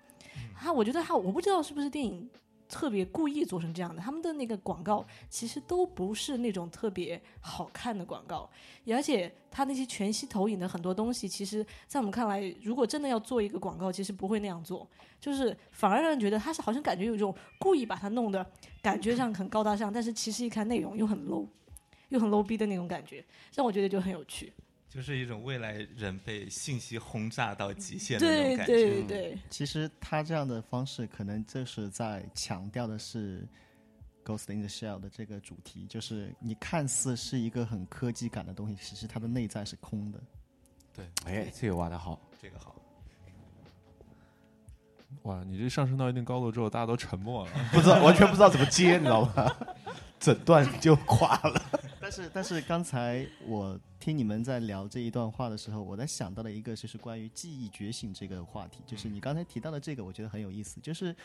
[0.57, 2.27] 它，我觉得它，我不知道是不是电影
[2.73, 8.49] 特别故意做成这样的，他们的那个广告其实都不是那种特别好看的广告，
[8.87, 14.89] 而且它那些全息投影的很多东西，其实在我们看来，如果真的要做一个广告，其实不会那样做。
[15.21, 18.45] 就是反而让人觉得他是好像感觉有一种故意把它弄得
[18.81, 21.47] 感觉上很高大上，但是其实一看内容又很 low，
[22.09, 23.23] 又很 low 逼的那种感觉，
[23.55, 24.51] 让我觉得就很有趣。
[24.93, 28.75] 就是一种未来人被信息轰炸到极限的那种感觉。
[28.75, 33.41] 对对，其实他这样的方式，可能就是在强调的是
[34.23, 40.21] 《Ghost in the Shell》的这个主题，就是你看似是一个很科技感的东西，其实它的内在是空的。
[40.95, 42.77] 对，哎，这个挖的好，这个好。
[45.23, 47.53] 哇，你这上升到一定高度之后，大家都沉默了。
[47.73, 49.57] 不知道完全不知道怎么接，你知道吗？
[50.21, 51.63] 整段就垮了。
[52.13, 61.17] 是，但是刚才我听你们在聊这一段话的时候，我在想到了一个，就是关于记忆觉醒这个话题，就是你刚才提到的这个，我觉得很有意思，就是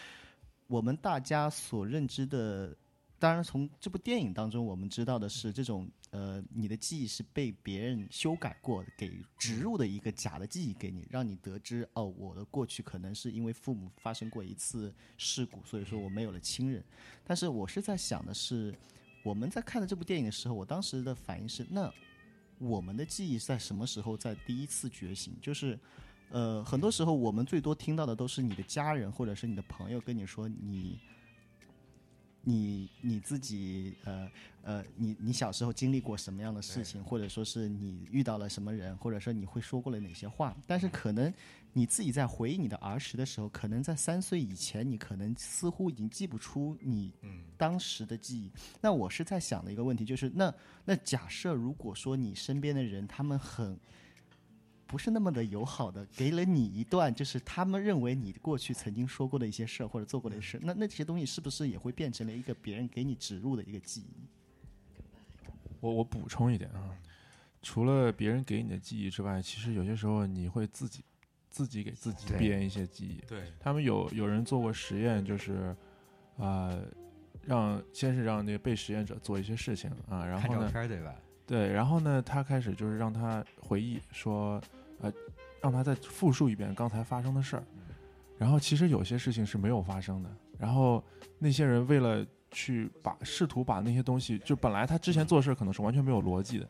[0.68, 2.74] 我们大家所认知的。
[3.20, 16.82] 当然，从这部电影当中，我们知道的是，这种呃，你的记忆是被别人修改过，给植入的一个假的记忆给你，让你得知哦，我的过去可能是因为父母发生过一次事故，所以说我没有了亲人。
[17.26, 18.72] 但是我是在想的是，
[19.28, 21.94] 我们在看的这部电影的时候，我当时的反应是，那
[22.60, 25.34] 我们的记忆在什么时候在第一次觉醒？
[25.42, 25.78] 就是，
[26.30, 31.00] 呃，很多时候我们最多听到的都是你的家人或者是你的朋友跟你说你。
[32.50, 40.56] 你你自己呃呃，你你小时候经历过什么样的事情，或者说是你遇到了什么人，或者说你会说过了哪些话？
[40.66, 41.34] 但是可能
[41.78, 47.14] 你自己在回忆你的儿时的时候，可能在三岁以前，你可能似乎已经记不出你
[47.56, 48.52] 当时的记忆。
[48.82, 50.52] 那我是在想的一个问题，就是那
[50.86, 53.80] 那假设如果说你身边的人他们很
[54.88, 64.26] 不是那么的友好的，给了你一段就是他们认为你过去曾经说过的一些事儿或者做过的事，那那些东西是不是也会变成了一个别人给你植入的一个记忆？
[65.80, 66.90] 我我补充一点啊，
[67.62, 71.04] 除了别人给你的记忆之外，其实有些时候你会自己
[71.58, 73.20] 自己给自己编一些记忆。
[73.28, 75.76] 对，他们有有人做过实验，就是
[76.38, 76.78] 啊、
[77.44, 81.16] 让先是让那个被实验者做一些事情啊，然后呢，片对吧？
[81.48, 84.62] 对，然后呢，他开始就是让他回忆说，
[85.02, 85.12] 呃，
[85.64, 87.64] 让他再复述一遍刚才发生的事儿。
[88.38, 90.30] 然后其实有些事情是没有发生的。
[90.60, 91.04] 然后
[91.40, 96.70] 那些人为了去把试图把那些东西，就本来他之前做事可能是完全没有逻辑的，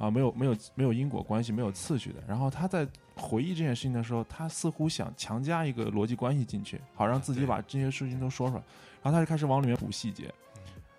[0.00, 2.20] 啊，没有没有没有因果关系，没有次序的。
[2.26, 8.62] 然后他在回忆这件事情的时候，他似乎想强加一个逻辑关系进去，好让自己把这些事情都说出来。
[9.02, 10.32] 然后他就开始往里面补细节。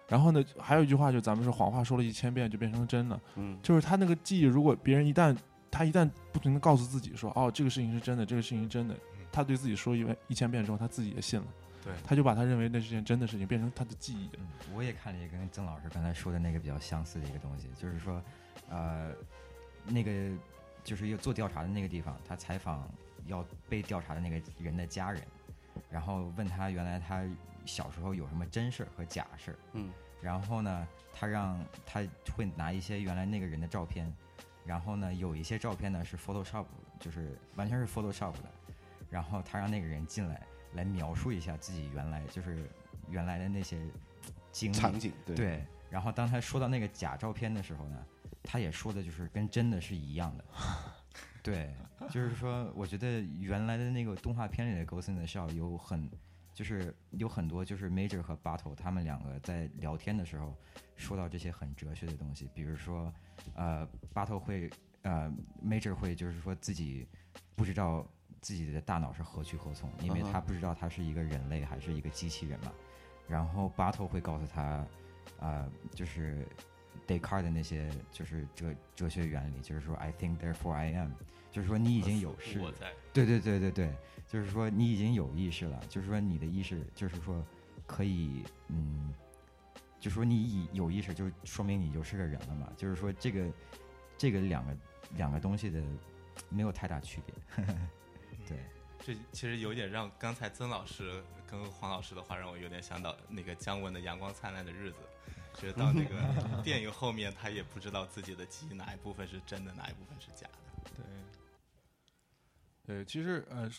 [0.08, 3.20] 然后呢，还有一句话，就咱们说谎话说了一千遍就变成真的。
[3.38, 5.36] 嗯，就是他那个记忆，如果别人一旦
[5.72, 8.96] 他一旦不停的告诉自己说，哦，这个事情是真的，这个事情是真的，
[9.32, 11.48] 他对自己说一万一千遍之后，他自己也信了，
[11.84, 14.30] 对他就把他认为那是件真的事情变成他的记忆。
[14.38, 18.22] 嗯，我也看了一个跟曾老师刚才说的那个比较相似的一个东西，就是说，
[18.72, 19.14] 呃，
[19.86, 20.32] 那个
[20.84, 22.90] 就是要做调查的那个地方，他采访
[23.26, 25.22] 要被调查的那个人的家人，
[25.90, 27.24] 然后问他原来他
[27.66, 32.02] 小时候有什么真事儿和假事儿，嗯，然后呢，他让他
[32.36, 34.12] 会拿一些原来那个人的照片，
[34.66, 36.66] 然后呢，有一些照片呢是 Photoshop，
[37.00, 38.50] 就是完全是 Photoshop 的，
[39.10, 40.42] 然后他让那个人进来
[40.74, 42.66] 来描述一下自己原来就是
[43.10, 43.80] 原来的那些
[44.52, 45.36] 经历场景对。
[45.36, 48.06] 对，然后当他说到那个假照片的时候呢，
[48.44, 50.46] 他也说的就是跟真的是一样的。
[51.44, 51.76] 对，
[52.10, 56.10] 就是说，我觉得原来的那个动画片里的《Ghost in the Shell》有很
[56.54, 60.56] 就是有很多就是 Major 和 Battle 他们两个在聊天的时候
[60.96, 63.12] 说到这些很哲学的东西，比如说
[63.56, 64.70] 呃 Battle 会
[65.02, 65.34] 呃
[65.66, 67.08] Major 会就是说自己
[67.56, 68.08] 不知道
[68.40, 72.72] 自己的大脑是何去何从，因为他不知道他是一个人类还是一个机器人嘛。
[73.28, 74.86] 然后 Battle 会告诉他，
[75.40, 76.48] 呃，就是
[77.08, 81.12] Descartes 的那些就是哲哲学原理，就是说 I think therefore I am，
[81.52, 83.94] 就是说你已经有事，我在对对对对对，
[84.28, 87.44] 就是说你已经有意识了，就是说你的意识，就是说
[87.86, 89.14] 可以，嗯，
[90.00, 92.72] 就说你已有意识，就说明你就是个人了嘛。
[92.78, 93.52] 就是说这个
[94.18, 94.78] 这个两个
[95.16, 95.82] 两个东西的
[96.50, 97.66] 没有太大区别。
[98.48, 98.58] 对，
[99.00, 104.98] 这其实有点让刚才曾老师跟黄老师的话让我有点想到那个姜文的《阳光灿烂的日子》，
[105.54, 106.18] 就是到那个
[106.64, 110.92] 电影后面，他也不知道自己的记忆哪一部分是真的，哪一部分是假的。
[112.86, 113.70] 对，对，其实呃，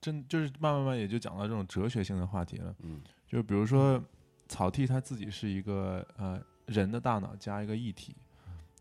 [0.00, 2.74] 真就是慢慢慢也就讲到这种哲学性的话题了。
[2.80, 4.02] 嗯，就比如说
[4.48, 8.16] 草剃他自己是一个呃人的大脑加一个异体，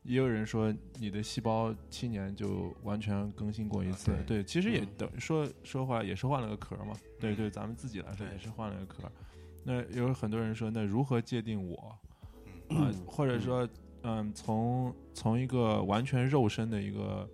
[0.03, 4.12] 也有人说你的细胞七年就完全更新过一次。
[4.12, 6.95] 对对，其实也嗯等于说说话也是换了个壳嘛。
[7.19, 9.12] 对对，咱们自己来说也是换了个壳。
[9.63, 11.97] 那有很多人说，那如何界定我？
[12.69, 13.67] 嗯啊、或者说，
[14.03, 17.30] 嗯，从从一个完全肉身的一个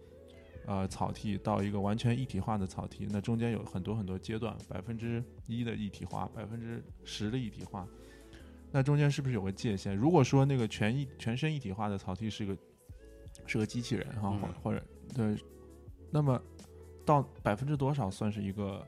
[0.67, 7.87] 呃草剃到一个完全一体化的草剃，那中间有很多很多阶段，百分之一的一体化，百分之十的一体化，
[8.71, 9.95] 那中间是不是有个界限？
[9.95, 12.57] 如果说那个全一全身一体化的草剃是个
[13.45, 15.35] 是个机器人哈，或、嗯或者对，
[16.11, 16.41] 那么
[17.05, 18.85] 到百分之多少算是一个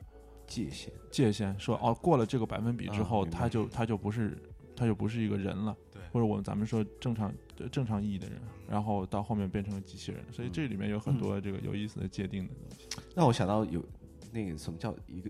[0.48, 1.58] 界限，界限？
[1.60, 4.38] 说哦，过了这个百分比之后，啊他就他就不是
[4.76, 5.76] 他就不是一个人了。
[6.16, 12.88] 对，或者我们咱们说正常呃正常意义的人，然后到后面变成了机器人，所以这里面有很多这个有意思的界定的东西。
[13.14, 13.84] 让我想到有
[14.32, 15.30] 那个什么叫一个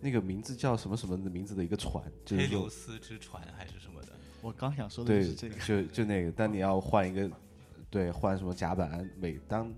[0.00, 4.08] 那个名字叫什么什么的名字的一个船，就是用黑流斯之船还是什么的，
[4.42, 7.30] 我刚想说的对是这个，就就那个，但你要换一个，
[7.88, 9.72] 对，换什么甲板，每当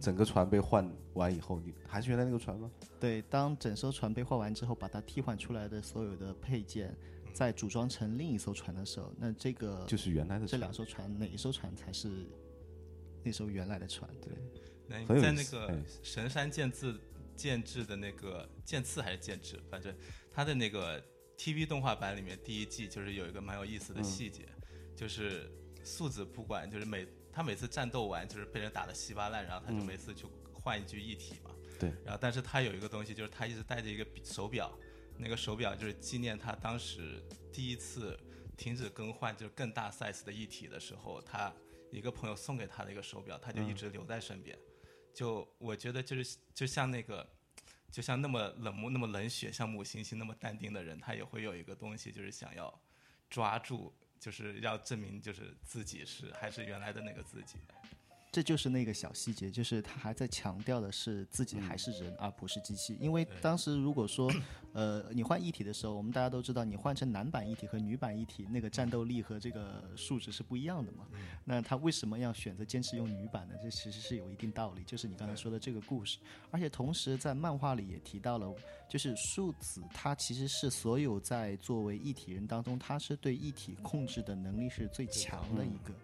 [0.00, 2.70] 整个船被换完以后，你还是原来那个船吗？
[3.00, 6.94] 对，当整艘船被换完之后，把它替换出来的所有的配件，
[7.34, 12.08] 再组装成另一艘船的时候，那这个就是原来的这两艘船哪一艘船才是
[13.24, 14.08] 那艘原来的船？
[14.22, 14.32] 对，
[14.86, 16.94] 那很有意思在那个神山健治
[17.34, 19.92] 建制的那个剑次还是剑制，反正
[20.30, 21.02] 他的那个
[21.36, 24.46] TV 动画版里面第一季就是有一个蛮有意思的嗯细节，
[24.94, 25.50] 就是
[25.82, 31.50] 素子不管就是每他每次战斗完就是被人打得稀巴烂，然后他就嗯每次就换一具一体嘛。
[31.80, 31.90] 对。
[32.04, 34.72] 然后但是他有一个东西就是他一直带着一个手表，
[35.16, 37.22] 那个手表就是纪念他当时
[37.52, 38.18] 第一次
[38.56, 41.52] 停止更换就是更大 size 的一体的时候，他
[41.90, 44.58] 一个朋友送给他的一个手表，他就一直留在身边。
[45.12, 47.28] 就我觉得就是就像那个，
[47.90, 52.82] 就像那么冷漠、那么冷血，像母猩猩那么淡定的人，他也会有一个东西，就是想要
[53.30, 57.58] 抓住，就是要证明就是自己是还是原来的那个自己。
[58.34, 62.98] 这就是那个小细节，就是他还在强调的是自己还是人，而不是机器。
[63.00, 64.28] 因为当时如果说，
[64.72, 71.06] 呃，你换一体的时候，我们大家都知道，你换成男版一体和女版一体，那个战斗力和这个数值是不一样的嘛。
[71.44, 73.54] 那他为什么要选择坚持用女版呢？
[73.62, 76.18] 这其实是有一定道理，就是你刚才说的这个故事。
[76.50, 78.52] 而且同时在漫画里也提到了，
[78.88, 85.94] 就是树子他其实是所有在作为一体人当中，他是对一体控制的能力是最强的一个。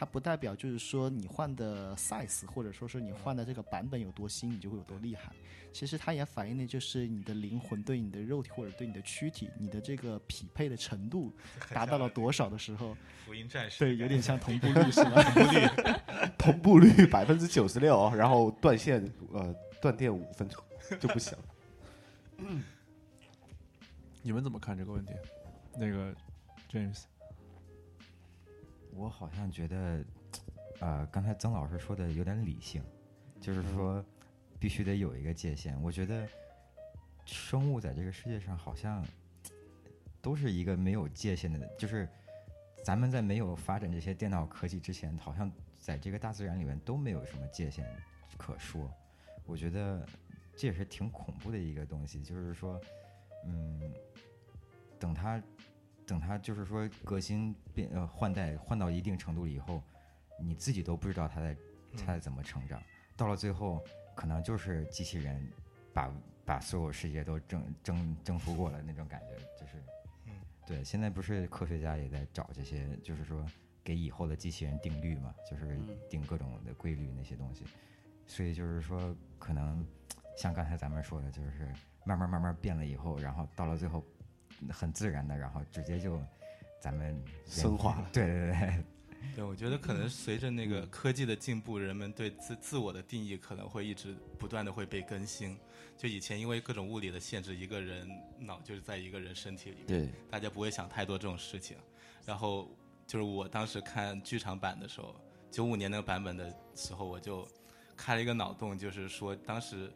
[0.00, 5.30] 它不代表就是说你换的 size 或者说是你换的这个版本有多新，你就会有多厉害。
[5.74, 11.30] 其实它也反映的就是你的灵魂对你的肉体或者对你的躯体，你的这个匹配的程度
[11.74, 15.22] 达到了多少的时候，福音战士对，有点像同步 率是吧？
[16.38, 20.64] 同步率 百分之九十六，然后断线呃断电五分钟
[20.98, 21.36] 就不行。
[22.38, 22.64] 嗯。
[24.22, 25.12] 你们怎么看这个问题？
[25.76, 26.14] 那个
[26.72, 27.02] James，
[28.92, 30.04] 我好像觉得，
[30.80, 32.82] 呃，刚才曾老师说的有点理性，
[33.40, 34.04] 就是说
[34.58, 35.80] 必须得有一个界限。
[35.82, 36.28] 我觉得
[37.24, 39.04] 生物在这个世界上好像
[40.20, 42.08] 都是一个没有界限的，就是
[42.84, 47.86] 咱们在没有发展这些电脑科技之前，好像在这个大自然里面都没有什么界限
[48.36, 48.92] 可说。
[49.46, 50.06] 我觉得
[50.56, 52.80] 这也是挺恐怖的一个东西，就是说，
[53.46, 53.92] 嗯，
[54.98, 55.42] 等它
[56.10, 59.80] 等它就是说革新变呃换代换到一定程度了以后，
[60.40, 61.56] 你自己都不知道它在
[61.96, 62.82] 它在怎么成长，
[63.16, 63.80] 到了最后
[64.16, 65.40] 可能就是机器人
[65.94, 66.12] 把
[66.44, 69.76] 把所有世界都征征征服过了那种感觉，就是，
[70.26, 70.32] 嗯。
[70.66, 73.46] 对，现在不是科学家也在找这些，就是说
[73.84, 75.96] 给以后的机器人定律嘛，就是嗯。
[76.08, 77.64] 定各种的规律那些东西，
[78.26, 79.86] 所以就是说可能
[80.36, 81.72] 像刚才咱们说的，就是
[82.04, 84.04] 慢慢慢慢变了以后，然后到了最后
[84.68, 86.20] 很自然的，然后直接就
[86.80, 88.84] 咱们升华了对对 对，
[89.36, 95.56] 对，我觉得可能随着那个科技的进步，人们对自自我的定义可能会一直不断的会被更新。
[95.96, 98.08] 就以前因为各种物理的限制，一个人
[98.38, 101.76] 脑就是在一个人身体里面，对，大家不会想太多这种事情。
[102.24, 102.70] 然后
[103.06, 105.14] 就是我当时看剧场版的时候，
[105.50, 107.46] 九五年那个版本的时候，我就
[107.94, 109.92] 开了一个脑洞，就是说当时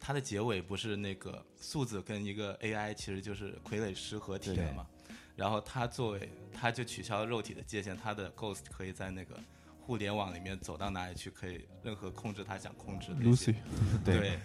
[0.00, 4.86] 它的结尾不是那个素子跟一个 AI 其实就是傀儡师合体了嘛，
[5.34, 9.38] 然后他作为他就取消了肉体的界限，他的 ghost 可以在那个
[9.80, 13.54] 互联网里面走到哪里去，可以任何控制他想控制的 Lucy，
[14.04, 14.38] 对，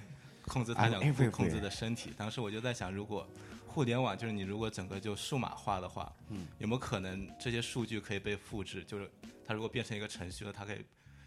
[0.43, 0.99] 控制他想
[1.31, 2.11] 控制的身体。
[2.17, 3.27] 当时我就在想，如果
[3.67, 8.83] 互联网就是你如果整个就数码化的话，嗯，有没有可能这些数据可以被复制？
[8.83, 9.09] 就是
[9.45, 10.83] 它如果变成一个程序了，它可以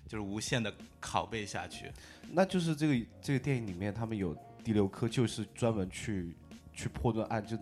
[0.06, 1.90] 就是无限的拷贝下去。
[2.30, 6.36] 那就是这个这个电影里面，他们有第六科，就是专门去
[6.72, 7.56] 去破断案，就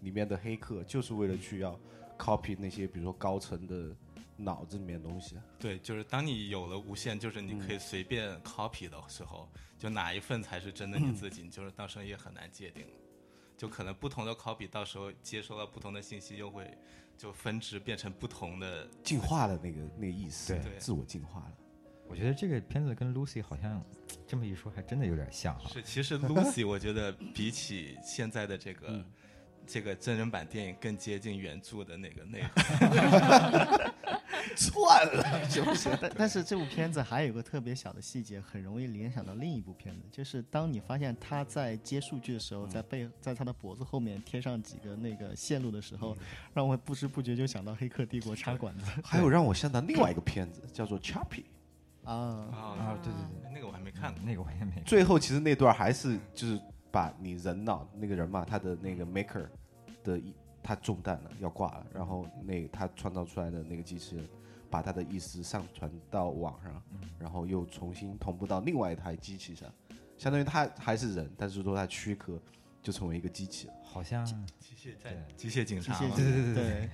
[0.00, 1.78] 里面的黑客就是为了去要
[2.16, 3.94] copy 那些比如说高层的
[4.36, 5.36] 脑子里面的东西。
[5.58, 12.84] 对，就是当你有了无限，就是你可以随便 copy 的时候，就哪一份才是真的你自己，你就是到时候也很难界定。
[13.56, 16.78] 就可能不同的 copy 到时候接收到不同的信息，又会
[17.16, 18.88] 就分支变成不同的。
[19.02, 21.52] 进化的那个那个意思，对对自我进化了。
[22.08, 23.84] 我觉得这个片子跟 Lucy 好像
[24.26, 25.70] 这么一说，还真的有点像哈。
[25.72, 29.04] 是，其实 Lucy 我觉得比起现在的这个、嗯
[29.70, 32.48] 这个真人版电影更接近原著的那个内容。
[34.56, 35.92] 算了， 行不行？
[36.00, 46.16] 但但是这部片子还有个特别小的细节，很容易联想到另一部片子，就是当你发现他在接数据的时候，在背在他的脖子后面贴上几个那个线路的时候，
[46.54, 51.42] 让我不知不觉就想到《黑客帝国》插管子还有让我想到另外一个片子，叫做《Chappie》。
[52.14, 52.48] 啊。
[52.52, 54.22] 啊对对对，那个我还没看过。
[54.24, 54.82] 那个我也没。
[54.86, 59.46] 最后其实那段还是就是把你人脑那个人嘛，他的那个 maker
[60.02, 64.28] 的一他中弹了，要挂了，然后那他创造出来的那个机器人，
[64.68, 66.82] 把他的意思上传到网上，
[67.18, 69.72] 然后又重新同步到另外一台机器上，
[70.18, 72.38] 相当于他还是人，但是说他躯壳
[72.82, 73.74] 就成为一个机器了。
[73.82, 76.90] 好像机械在机械警察，对对对对对，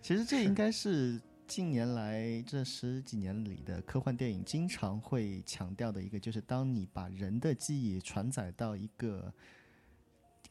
[0.00, 9.32] 其实这应该是近年来这十几年里的科幻电影经常会强调的一个，就是当你把人的记忆传载到一个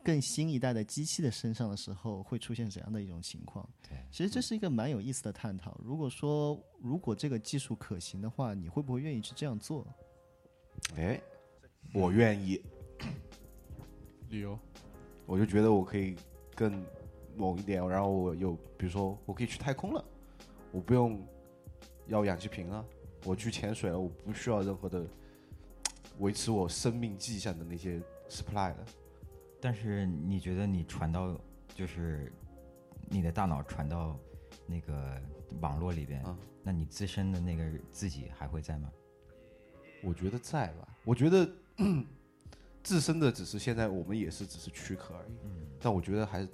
[0.04, 3.70] 更新一代的机器的身上的时候，会出现怎样的一种情况？
[3.88, 5.80] 对，其实这是一个蛮有意思的探讨。
[5.84, 9.86] 如果说如果这个技术可行的话，你会不会愿意去这样做？
[10.96, 11.22] 哎，
[11.94, 12.60] 我愿意，
[14.30, 14.58] 理由
[15.28, 16.16] 我就觉得我可以
[16.56, 16.84] 更
[17.36, 20.04] 猛一点，然后我有比如说我可以去太空了，
[20.72, 21.26] 我不用
[22.08, 22.86] 要氧气瓶了，
[23.26, 25.06] 我去潜水了，我不需要任何的
[26.20, 28.86] 维持我生命迹象的那些 supply 了。
[29.60, 31.40] 但是你觉得你传到
[31.74, 32.32] 就是
[33.10, 34.18] 你的大脑传到
[34.68, 35.20] 那个
[35.62, 38.92] 网络里边，嗯那你自身的那个自己还会在吗？
[40.04, 41.50] 我觉得在吧，我觉得
[42.84, 46.48] 自身的只是现在我们也是只是躯壳而已，嗯，但我觉得还是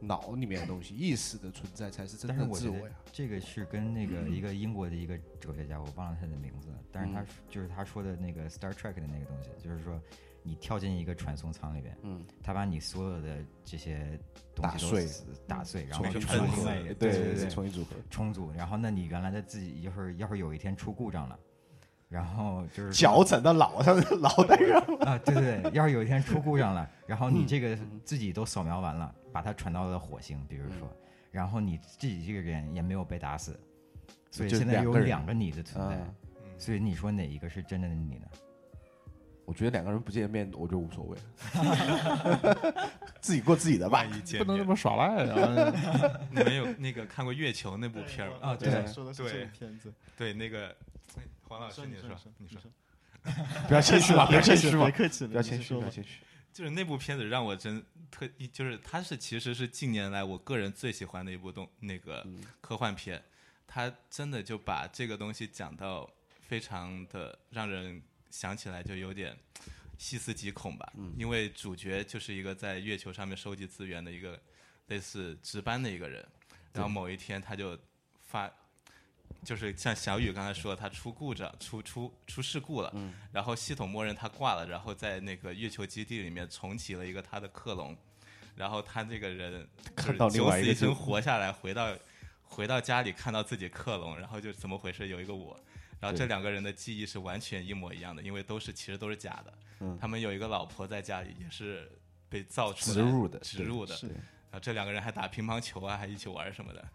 [0.00, 2.94] 脑里面的东西，意识的存在才是真正的自我呀。
[3.12, 10.00] 这个是跟那个一个英国的一个哲学家，我忘了他的名字了，但是他嗯就是他说的那个 Star Trek 的那个东西，就是说
[10.42, 14.18] 你跳进一个传送舱里边，嗯，他把你所有的这些
[14.54, 17.96] 东打碎西都撕打碎，然后重新传组合对对对，重新组合。
[18.08, 21.38] 重组，然后那你原来的自己，要是要是有一天出故障了，
[22.08, 24.78] 然后就是脚踩到脑上，脑袋上。
[25.00, 30.88] 啊，对对对，要是有一天出故障了，然后你这个嗯自己都扫描完了，把它传到了火星，比如说，
[31.30, 33.58] 然后你自己这个人也没有被打死，
[34.30, 36.14] 所以现在有两个你的存在，嗯
[36.58, 38.26] 所以你说哪一个是真正的你呢？
[39.44, 42.90] 我觉得两个人不见面，我就无所谓了
[43.22, 44.18] 自己过自己的吧万。
[44.18, 45.72] 一见不能那，么耍赖啊！
[46.30, 48.28] 你们有那个看过《月球》那部片？
[48.42, 49.90] 啊，对对，说的是这个片子。
[50.16, 50.74] 对，那个
[51.48, 52.60] 黄老师，你说，你说，
[53.66, 54.84] 不要谦虚嘛， 不要谦虚嘛。
[54.84, 56.10] 别，客气了，不要谦虚，不要谦虚。
[56.52, 62.42] 就是那部片子让我真特，就是它是其实是近年来我个人最喜欢的一部动那个嗯。
[62.60, 63.22] 科幻片，
[63.66, 66.08] 它真的就把这个东西讲到
[66.40, 69.36] 非常的让人想起来就有点
[69.98, 71.14] 细思极恐吧，嗯。
[71.16, 74.40] 因为主角就是一个在月球上面收集资源的一个
[74.88, 76.26] 类似值班的一个人，
[76.72, 77.78] 然后某一天他就
[78.26, 78.50] 发。
[79.44, 83.14] 就是像小雨刚才说，他出故障、出出出事故了，嗯。
[83.32, 87.96] 然后系统默认他挂了，然后在那个月球基地里面重启了一个他的克隆，
[88.56, 91.96] 然后他这个人看到另外一个就九死一生活下来，回到
[92.42, 95.08] 回到家里看到自己克隆，然后就怎么回事？
[95.08, 95.58] 有一个我，
[96.00, 99.54] 然后这两个人的记忆是完全一模一样的，因为都是其实都是假的。
[99.80, 99.96] 嗯。
[100.00, 101.90] 他们有一个老婆在家里也是
[102.28, 104.06] 被造出来植入的，植入的，是。
[104.50, 106.86] 然后后这两个人还打乒乓球啊，还一起玩什么的，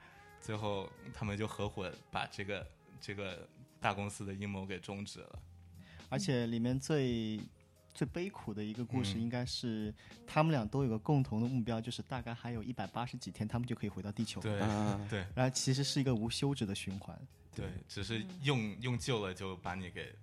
[0.43, 2.67] 最后他们就合伙把这个
[2.99, 3.47] 这个
[3.79, 5.39] 大公司的阴谋给终止了。
[6.09, 7.39] 而且里面最
[7.93, 9.21] 最悲苦的一个故事，嗯。
[9.21, 9.93] 应该是
[10.27, 14.41] 他们俩都有个共同的目标，就是大概还有一百八十几天，他们就可以回到地球。
[14.41, 15.25] 对啊，对。
[15.33, 17.17] 然后其实是一个无休止的循环，
[17.55, 20.13] 对，只是用用旧了就把你给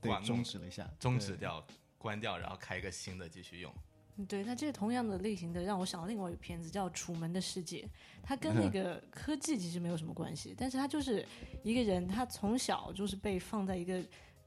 [0.00, 1.64] 对关，终止了一下，终止掉、
[1.98, 3.72] 关掉，然后开一个新的继续用。
[4.18, 7.82] 嗯对，那这是同样的类型的让我想到另外一个片子叫《楚门的世界》，
[8.22, 11.24] 它跟那个科技其实没有什么关系，但是它就是
[11.62, 14.02] 一个人，他从小就是被放在一个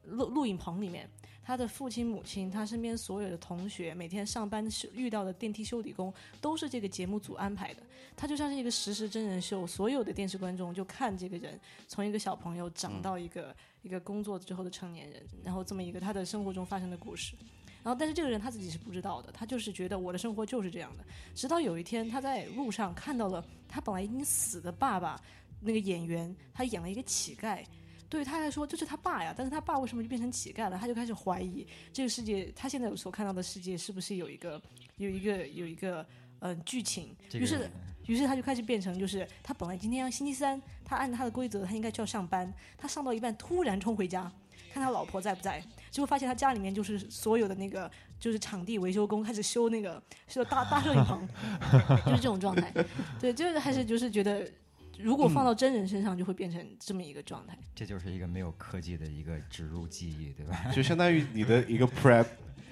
[0.06, 1.08] 录录影棚里面，
[1.44, 6.12] 他的父亲、母亲，他身边所有的同学，每天上班是遇到的电梯修理工，
[6.42, 7.84] 都是这个节目组安排的。
[8.16, 11.58] 他就像是一个实时真人秀，所有的电视观众就看这个人
[11.88, 17.36] 从一个小朋友长到一个、一个工作之后的成年人，然后这么一个他的生活中发生的故事。
[17.84, 21.04] 然后，但是这个人他自己是不知道的，他就是觉得我的生活就是这样的。
[21.34, 25.20] 直到有一天，他在路上看到了他本来已经死的爸爸，
[25.62, 27.64] 那个演员，他演了一个乞丐。
[28.10, 30.78] 对于他来说，这是他爸呀，但是他爸为什么就变成乞丐了？
[30.80, 34.60] 他就开始怀疑这个世界，他现在所看到的世界是不是有一个
[34.98, 36.02] 有一个有一个
[36.40, 37.16] 嗯、呃剧情？
[37.34, 37.70] 于是
[38.08, 44.32] 于是他就开始变成，就是他本来今天要星期三，他按他的规则，他应该就要上班，他上到一半突然冲回家，
[44.80, 45.62] 看他老婆在不在，
[45.92, 51.28] 结果发现他家里面就是所有的那个就是场地维修工开始修那个修大大摄影棚，
[52.06, 52.74] 就是这种状态。
[53.20, 54.50] 对，就是还是就是觉得，
[54.98, 57.58] 如果放到真人身上，就会变成这么一个状态。
[57.76, 60.66] 这就是一个没有科技的一个植入记忆，对吧？
[60.74, 62.26] 就相当于你的一个 prep，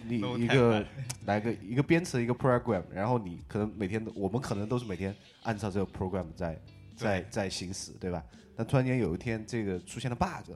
[0.05, 0.85] 你一个
[1.25, 6.59] 来个一个编程一个 program，然后你可能每天都我们可能都是每天按照这个 program 在
[6.95, 8.23] 在在行驶，对吧？
[8.55, 10.51] 但突然间有一天这个出现了 bug，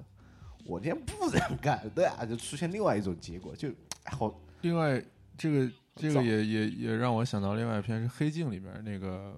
[0.65, 3.69] 我今天不这样干，对啊，就出现另外一种结果，就
[4.03, 5.01] 哎好另外，
[5.37, 9.35] 这个这个也也也让我想到另外一篇是《黑镜》里边那个，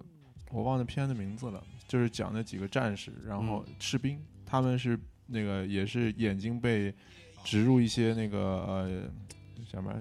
[0.52, 6.94] 我忘了片的名字了，就是讲那几个战士，然后士兵，他们是那个也是眼睛被
[7.44, 9.04] 植入一些那个呃
[9.66, 9.94] 什么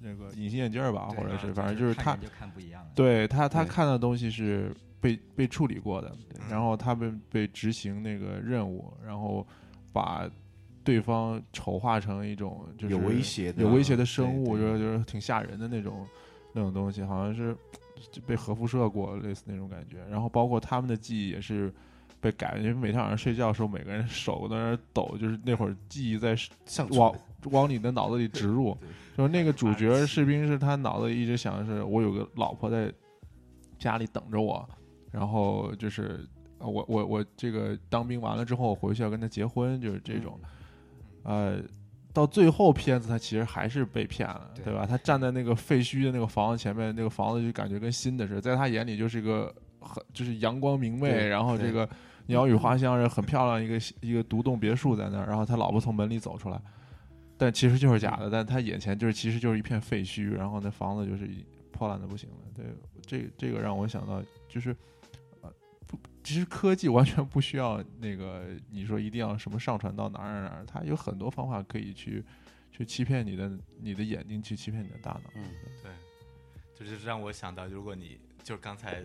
[0.00, 2.90] 那个隐形眼镜儿吧，或者是反正就是他看就看不一样了。
[2.94, 6.14] 对他，他看的东西是被被处理过的，
[6.50, 9.46] 然后他们被执行那个任务，然后
[9.92, 10.30] 把
[10.84, 16.06] 对方丑化成一种就是有威胁的有威胁的生物，就是就是挺吓人的那种
[16.52, 17.56] 那种东西，好像是
[18.12, 19.98] 就被核辐射过，类似那种感觉。
[20.10, 21.72] 然后包括他们的记忆也是
[22.20, 27.14] 被改，因为每天晚上睡觉的时候，每个人手在那儿抖，就是那会儿记忆在上往
[27.50, 28.76] 往你的脑子里植入。
[29.16, 32.92] 就是那个主角士兵是他脑子里一直想的是，我有个老婆在
[33.78, 34.68] 家里等着我，
[35.12, 36.26] 然后就是
[36.58, 40.36] 呃我我我这个当兵完了之后，我回去要跟他结婚，就是这种，
[41.24, 41.60] 呃。
[42.14, 44.86] 到最后，片子他其实还是被骗了，对对吧？
[44.86, 51.88] 他站在那个废墟的那个房子前面，那个房子就感觉跟新的似的，在他眼里就是一个很就是阳光明媚，然后这个
[52.26, 56.62] 鸟语花香，很漂亮一个一个独栋别墅在那儿，然后他老婆从门里走出来，
[57.36, 61.28] 但其实就是假的，但他眼前就是其实就是一片废墟，然后那房子就是
[61.72, 62.36] 破烂的不行了。
[62.54, 62.64] 对，
[63.04, 64.76] 这这个让我想到就是，
[66.24, 72.24] 其实科技完全不需要那个你说一定要什么上传到哪儿哪儿哪儿，它有很多方法可以去
[72.72, 75.30] 去欺骗你的你的眼睛，去欺骗你的大脑。
[75.34, 75.44] 嗯
[75.82, 75.92] 对，
[76.74, 79.02] 就是让我想到，如果你就是刚才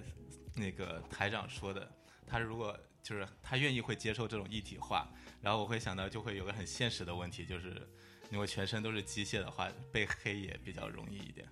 [0.56, 1.92] 那个台长说的，
[2.26, 5.08] 他如果就是他愿意会接受这种一体化，
[5.42, 7.86] 然后我会想到就会有个很现实的问题，就是
[8.32, 11.46] 如果全身都是机械的话，被黑也比较容易一点，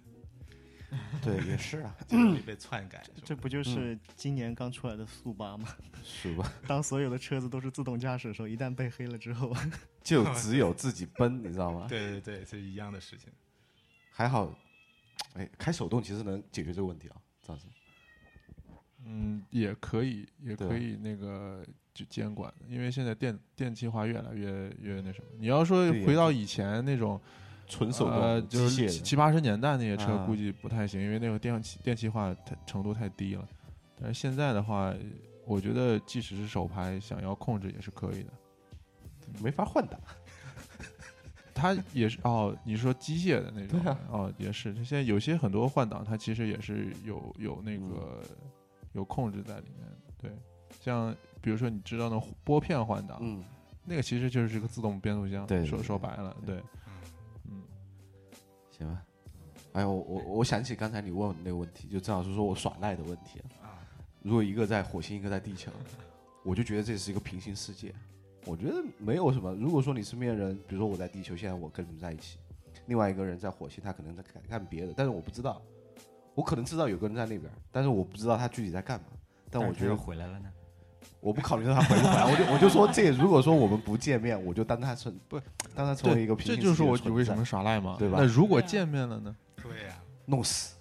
[1.22, 3.04] 对也是啊，就容易被篡改。
[3.24, 5.68] 这不就是今年刚出来的速八吗？
[6.04, 6.50] 速八？
[6.68, 9.54] 当所有的车子都是自动驾驶的时候，一旦被黑了之后，
[10.02, 11.88] 就只有自己奔，你知道吗？
[11.90, 13.32] 对对对，是一样的事情。
[14.12, 14.58] 还好，
[15.34, 17.66] 哎，开手动其实能解决这个问题啊，张师。
[19.06, 25.28] 嗯，也可以，也可以那个就监管，因为现在电电气化越来越越那什么。
[25.38, 27.22] 你要说回到以前那种
[27.68, 33.48] 纯手呃，动、就机械的，是七七八十年代那些车啊估计不太行，因为那个电气电气化太程度太低了。
[34.02, 34.94] 但是现在的话，
[35.46, 38.32] 我觉得即使是手排，想要控制也是可以的。
[39.42, 40.00] 没法换挡。
[41.54, 44.72] 它也是哦，你说机械的那种啊哦，也是。
[44.74, 48.22] 它现在有些很多换挡，它其实也是有有那个、
[48.94, 49.88] 有控制在里面。
[50.20, 50.32] 对，
[50.80, 53.44] 像比如说你知道那拨片换挡，嗯，
[53.84, 55.40] 那个其实就是个自动变速箱。
[55.40, 56.87] 说对对对说白了，对，嗯，
[58.78, 59.02] 行吧。
[59.74, 63.78] 哎呦，我我我想起刚才你问我那个问题，就郑老师说我耍赖的问题啊。
[64.24, 65.72] 如果一个在火星，一个在地球，
[66.44, 67.94] 我就觉得这是一个平行世界。
[68.46, 69.54] 我觉得没有什么。
[69.56, 72.38] 如果说你身边的人，比如说我在地球，现在我跟你们在一起，
[72.88, 75.62] 另外一个人在火星，他可能在干干别的，但是我不知道。
[76.34, 79.08] 我可能知道有个人在那边，但是我不知道他具体在干嘛。
[79.50, 80.52] 但我觉得回来了呢。
[81.28, 85.38] 我不考虑他回不回来，我就 我就说这如果说我们不见面，我就当他成不
[85.76, 89.36] 当他成为一个平行这就是我为什么耍赖嘛，对吧那如果见面了呢？
[89.62, 90.76] 对呀、弄死，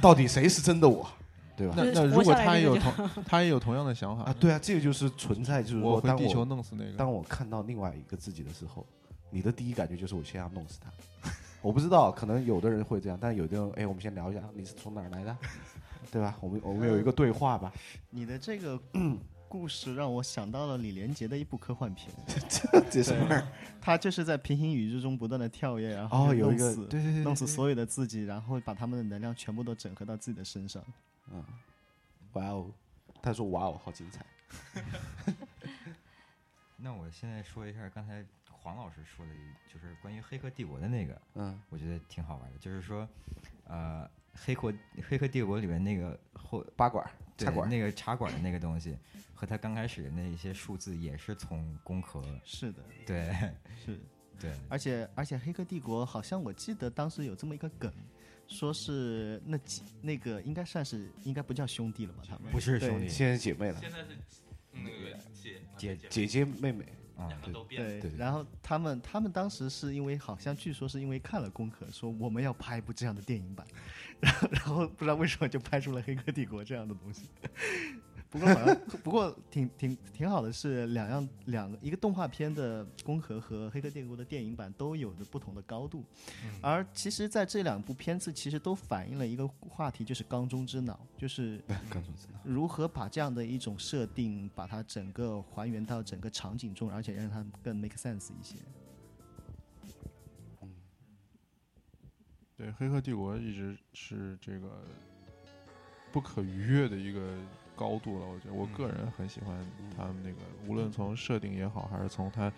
[0.00, 1.06] 到底谁是真的我，
[1.54, 1.74] 对吧？
[1.76, 6.92] 那那如果他也有同他也有同样的想法啊，对啊，这个就是存在，就是我回地球说当我弄死那个。
[6.92, 8.86] 当我看到另外一个自己的时候，
[9.28, 10.90] 你的第一感觉就是我先要弄死他。
[11.60, 15.36] 我不知道，可能有的人会这样，但有的人，哎，我们先聊一下，你是从哪儿来的，
[16.10, 16.34] 对吧？
[16.40, 17.70] 我们我们有一个对话吧。
[18.08, 18.80] 你的这个
[19.48, 22.10] 故事让我想到了李连杰的一部科幻片，
[22.90, 23.48] 这什么？
[23.80, 30.82] 他就是在平行宇宙中不断的跳跃，然后哦，有一弄死个对对对，弄死所有的自己，然后把他们的能量全部都整合到自己的身上。
[31.30, 31.44] 嗯，
[32.32, 32.70] 哇哦，
[33.22, 34.24] 他说哇哦，好精彩。
[36.78, 39.32] 那我现在说一下刚才黄老师说的，
[39.72, 42.58] 就是关于《黑客帝国》的那个，嗯我觉得挺好玩的。
[42.58, 43.08] 就是说，
[43.66, 44.08] 呃，
[44.44, 44.72] 黑客
[45.08, 48.96] 黑客帝国里面那个后八管插管，那个茶馆的那个东西，
[49.34, 53.34] 和他刚开始的那一些数字也是从工壳是的，对
[53.84, 53.98] 是，
[54.38, 57.92] 对而且而且《黑客帝国》好像我记得当时有这么一个梗，
[58.46, 62.22] 说是那几那个应该算是应该不叫兄弟了吧？
[62.28, 64.06] 他们不是兄弟现在是姐妹了，现在是
[64.72, 66.84] 那个姐姐姐姐妹妹。
[67.16, 67.88] 啊，两个都变了。
[67.88, 73.66] 对对对然后他们他们当时是因为好像据说是因为看了《功课》，说我们要拍一部这样的电影版，
[74.20, 77.28] 然后然后不知道为什么就拍出了《黑客帝国》这样的东西。
[78.28, 86.04] 不过好像不过挺挺挺好的是两样两个一个动画片的《攻壳》和《黑客帝国》的电影版都有着不同的高度，
[86.60, 91.62] 而其实在这两部片子其实都反映了一个话题，就是缸中之脑，就是。
[92.42, 98.56] 如何把这样的一种设定，把它整个还原到整个场景中，而且让它更 make sense 一些。
[102.56, 104.82] 对，《黑客帝国》一直是这个
[106.10, 107.34] 不可逾越的一个
[107.74, 108.26] 高度了。
[108.26, 109.54] 我觉得，我个人很喜欢
[109.94, 112.50] 他们那个，无论从设定也好，还是从它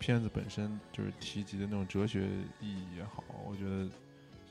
[0.00, 2.26] 片子本身就是提及的那种哲学
[2.60, 3.88] 意义也好，我觉得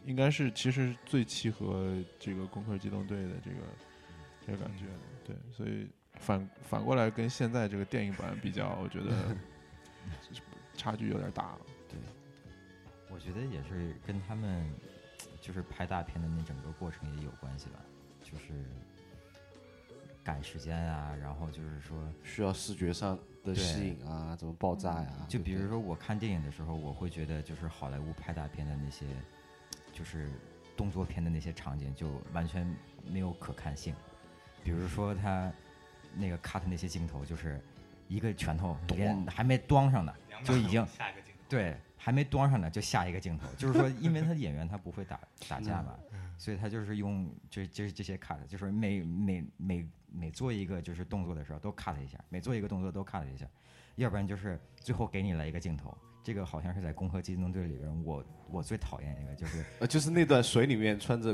[0.06, 3.58] 应该是其实最契合这个《攻壳机动队》的这个
[4.46, 5.00] 这个感觉的。
[5.26, 5.86] 对，所以
[6.20, 9.36] 反反过来跟现在这个电影版比较，我觉得
[10.76, 11.60] 差距有点大了。
[13.10, 14.70] 我觉得也是跟他们
[15.42, 17.80] 就是拍大片的那整个过程也有关系吧，
[18.24, 18.66] 就是
[20.24, 29.06] 赶时间啊，然后就是说，需要视觉上的吸引啊，怎么爆炸呀、就比如说我看电影的时候，我会觉得就是好莱坞拍大片的那些，
[29.94, 30.30] 就是
[30.76, 32.68] 动作片的那些场景就完全
[33.10, 33.96] 没有可看性，
[34.64, 35.52] 比如说他
[36.14, 37.60] 那个 cut 那些镜头，就是
[38.10, 41.40] 一个拳头连还没端上呢，就已经下一个镜头。
[41.48, 43.48] 对，还没端上呢，就下一个镜头。
[43.58, 45.20] 就是说，因为他演员他不会打
[45.50, 45.98] 打架嘛，
[46.38, 53.46] 所以他就是用这这这些 cut，就是每每每每做一个就是动作的时候都 cut 一下，每做一个动作都 cut 一下，
[53.96, 55.96] 要不然就是最后给你来一个镜头。
[56.24, 61.34] 这个好像是在《攻壳机动队》里边，我我最讨厌一个，就是 呃，就是那段水里面穿着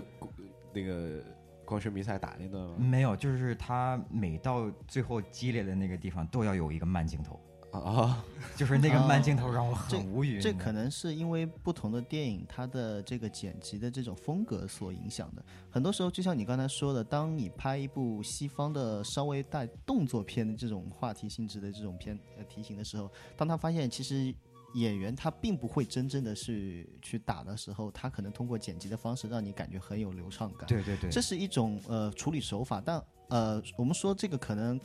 [0.71, 1.19] 那个
[1.65, 2.75] 光学迷彩打那段吗？
[2.77, 7.39] 没有，就是他每到最后激烈的那个地方都要有一个慢镜头，
[7.73, 10.39] 啊啊，就是那个慢镜头哦让我很无语。
[10.39, 15.43] 这可能是因为不同的电影它的这个剪辑的这种风格所影响的。
[15.71, 24.33] 很多时候，就像你刚才说的，当你拍一部西方的稍微带动作片的这种话题性质的这种片呃题型的时候，当他发现其实
[24.75, 30.67] 演员他并不会真正的是去打的时候，他可能通过剪辑的方式让你感觉很有流畅感。
[30.67, 34.79] 对对对，这是一种呃处理手法，但呃，我们说这个可能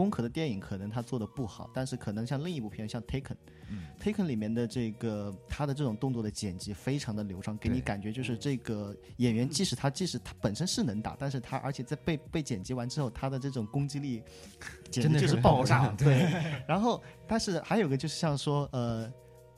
[0.00, 3.36] 攻壳的电影可能他做的不好，但是可能像另一部片像 Taken。
[3.68, 14.22] 嗯 Taken 里面的这个他的这种动作的剪辑非常的流畅，给你感觉就是这个演员即使他即使他本身是能打，但是他而且在被被剪辑完之后，他的这种攻击力
[14.90, 15.82] 简直就是爆炸。
[15.82, 16.32] 很 对，
[16.66, 19.12] 然后但是还有个就是像说呃。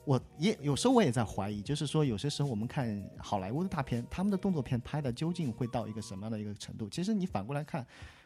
[0.05, 6.89] 我也有时候我也在怀疑，就是说有些时候我们看好莱坞的大片，他们的动作片拍的究竟会到一个什么样的一个程度？
[6.89, 7.81] 其实你反过来看，《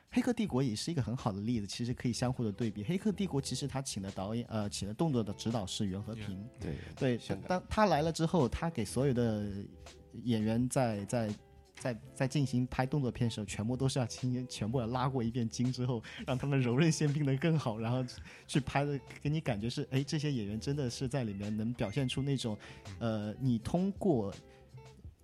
[0.09, 2.83] 黑客帝国》也是一个很好的例子，其实可以相互的对比。
[2.87, 9.45] 《黑客帝国》其实他请的导演呃请的动作的指导是袁和平，对对当他来了之后，他给所有的
[10.23, 11.29] 演员在在
[11.75, 18.03] 在在进行拍动作片的时候，全部都是要亲全部要拉过一遍筋之后，让他们柔韧性变得更好，然后
[18.47, 22.57] 去拍的，给你感觉是，哎，这些演员真的是在里面能表现出那种，
[22.97, 24.33] 呃，你通过。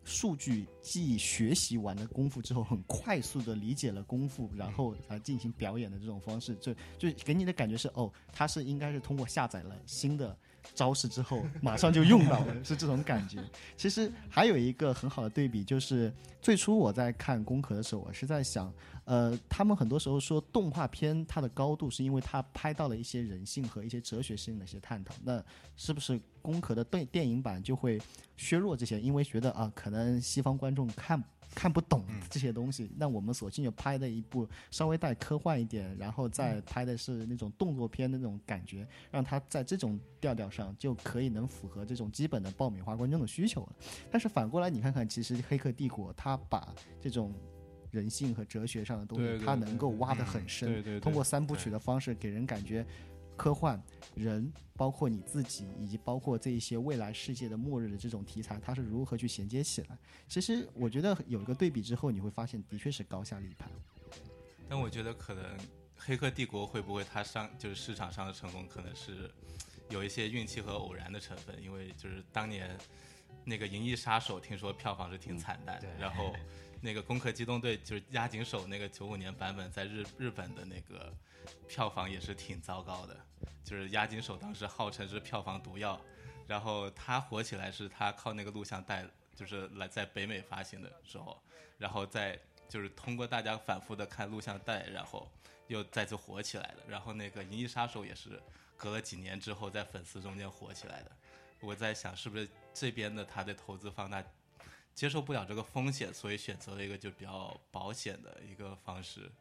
[0.04, 10.38] 数据记忆学习完的功夫之后，很快速的理解了功夫，然后来进行表演的这种方式，就就给你的感觉是，哦，他是应该是通过下载了新的
[10.76, 13.38] 招式之后，马上就用到了，是这种感觉。
[13.78, 16.14] 其实还有一个很好的对比，就是
[16.44, 18.70] 最初我在看《攻壳》的时候，我是在想，
[19.06, 25.42] 呃，他们很多时候说动画片它的高度是因为它拍到了一些人性和一些哲学性的一些探讨，那
[25.78, 27.98] 是不是《攻壳》的电电影版就会
[28.36, 29.00] 削弱这些？
[29.00, 31.24] 因为觉得啊，可能西方观众看
[31.56, 43.76] 看不懂这些东西，那我们索性就拍的一部稍微带科幻一点，然后再拍的是那种动作片的那种感觉，让它在这种调调上就可以能符合这种基本的爆米花观众的需求了。
[44.10, 47.34] 但是反过来，你看看，其实《黑客帝国》它把这种
[47.92, 52.86] 人性和哲学上的东西，对对它能够挖得很深，对对对，通过三部曲的方式给人感觉
[53.36, 53.82] 科幻、
[54.16, 59.98] 人，包括你自己，以及包括这一些未来世界的末日的这种题材，它是如何去衔接起来。
[60.28, 63.70] 其实我觉得有一个对比之后，你会发现的确是高下立判。
[64.70, 65.44] 但我觉得可能
[65.96, 69.30] 《黑客帝国》会不会它上就是市场上的成功，可能是
[69.90, 72.76] 有一些运气和偶然的成分，因为就是当年
[73.46, 76.34] 那个《银翼杀手》听说票房是挺惨淡的，然后
[76.82, 81.14] 那个《攻壳机动队》就是押井守那个九五年版本在日日本的那个
[81.68, 83.18] 票房也是挺糟糕的，
[83.64, 86.00] 就是押井守当时号称是票房毒药，
[86.48, 89.06] 然后他火起来是他靠那个录像带，
[89.36, 91.42] 就是来在北美发行的时候，
[91.78, 95.30] 然后在就是通过大家反复的看录像带，然后
[95.68, 96.78] 又再次火起来的。
[96.88, 98.42] 然后那个《银翼杀手》也是
[98.78, 101.12] 隔了几年之后在粉丝中间火起来的。
[101.64, 104.24] 我在想，是不是这边的他的投资方他
[104.94, 109.32] 接受不了这个风险，所以选择了一个就比较保险的一个方式，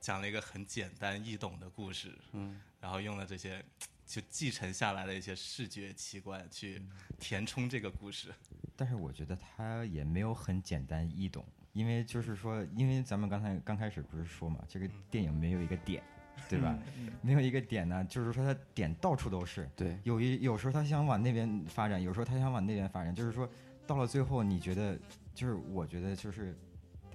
[0.00, 3.64] 讲了一个很简单易懂的故事，嗯，然后用了这些
[4.06, 6.82] 就继承下来的一些视觉奇观去
[7.18, 8.34] 填充这个故事。
[8.74, 16.02] 但是我觉得他也没有很简单易懂，因为就是说，因为咱们刚才刚开始不是说嘛，这个电影没有一个点，
[16.48, 16.76] 对吧？
[17.22, 19.68] 没有一个点呢，就是说它点到处都是。
[19.76, 23.48] 对，有一有时候他想往那边发展，有时候他想往那边发展，就是说
[23.86, 24.98] 到了最后，你觉得
[25.34, 26.56] 就是我觉得就是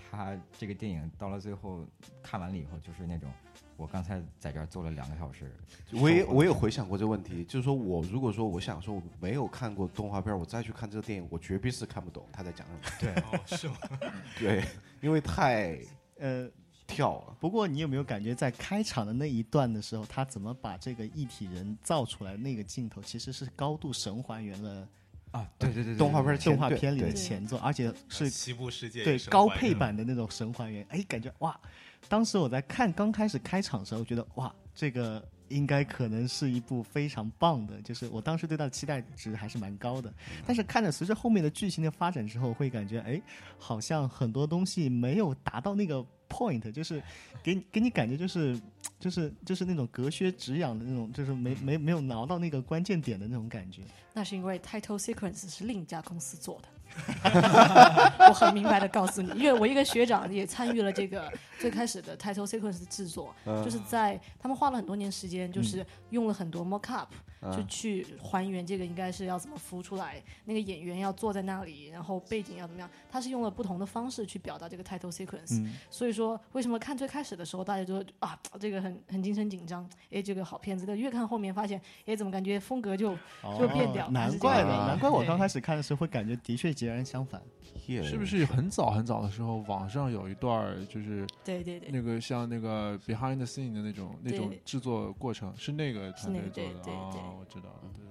[0.10, 1.86] 他这个电影到了最后
[2.24, 3.30] 看完了以后，就是那种
[3.76, 5.52] 我刚才在这儿坐了两个小时，
[5.92, 12.80] 我也我也回想过这个问题，就是说我如果说我想说我没有看过动画片，我再去看这个电影，我绝逼是看不懂他在讲什么。
[13.00, 13.76] 对，哦，是吗？
[14.40, 14.64] 对，
[15.02, 15.78] 因为太
[16.20, 16.50] 呃，
[16.88, 17.36] 跳了。
[17.40, 24.88] 不过你有没有感觉在开场的那一段的时候，他怎么把这个一体人造出来那个镜头，其实是高度神还原了
[25.32, 31.60] 啊，对对对对，动画片动画片里的前作，而且是西部世界对高配版的那种神还原，哎，感觉哇！
[32.08, 40.14] 当时我在看刚开始开场的时候，觉得哇，这个应该可能是一部非常棒的，就是我当时对它的期待值还是蛮高的。
[40.46, 43.20] 但是看着随着后面的剧情的发展之后，会感觉哎，
[43.58, 47.02] 好像很多东西没有达到那个 point，就是
[47.44, 48.60] 给给你感觉就是
[49.00, 53.82] 就是就是那种隔靴止痒的那种，就是没没没有挠到那个关键点的那种感觉。
[54.14, 56.68] 那是因为 title sequence 是另一家公司做的。
[58.28, 67.14] 我很明白的告诉你，因为我一个学长也参与了这个最开始的 title sequence 的制作，就是在他们花了很多年时间，就是用了很多 mock up，、
[67.56, 75.66] 就去还原这个应该是要怎么浮出来，那个演员要坐在那里，然后背景要怎么样，他是用了不同的方式去表达这个 title sequence。
[75.90, 83.16] 所以说，为什么看最开始的时候大家就说啊，这个很很精神紧张，哎，这个好片子，但越看后面发现，哎，怎么感觉风格就
[83.60, 87.42] 就变掉难怪了，难怪我刚开始看的时候会感觉的确截然相反。
[87.88, 97.80] 是不是很早很早的时候，网上有一段儿就是对对对，那个像那个 behind the scene 的那种那种制作过程，是那个团队是那个做的对对对啊，我知道了。
[97.96, 98.06] 对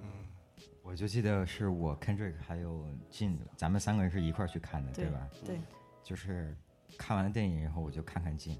[0.83, 5.27] 我就记得是我 Kendrick 还有进，咱们三个人是一块儿去看的，对吧？
[5.43, 5.59] 对，
[6.03, 6.55] 就是
[6.95, 8.55] 看完电影以后，我就看看镜，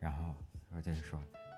[0.00, 0.34] 然后
[0.74, 1.16] 我就是说，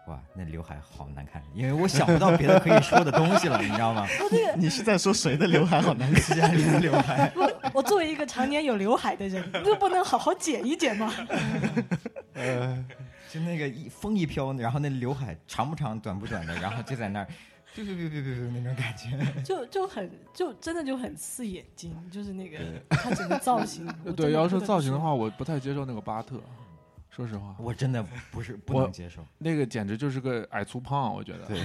[0.08, 4.06] 哇，那刘海好难看，因为我想不到别的可以说的东西了，你知道吗？
[4.54, 6.20] 你是在说谁的刘海好难看？
[6.20, 7.40] 斯嘉丽的刘海，不，
[7.72, 11.12] 我作为一个常年有刘海的人，就不能好好剪一剪吗？
[12.34, 12.84] 呃
[13.30, 17.26] 就那个一风一飘，然后那刘海长不长、短不短的，然后就在那儿，
[17.74, 19.08] 哔哔哔哔哔哔那种感觉。
[19.42, 22.58] 就就很就真的就很刺眼睛，就是那个
[22.90, 23.86] 他整个造型。
[24.14, 26.38] 对，要说造型的话，我不太接受那个巴特，
[27.08, 29.24] 说实话，我真的不是不能接受。
[29.38, 31.46] 那个简直就是个矮粗胖，我觉得。
[31.46, 31.62] 对，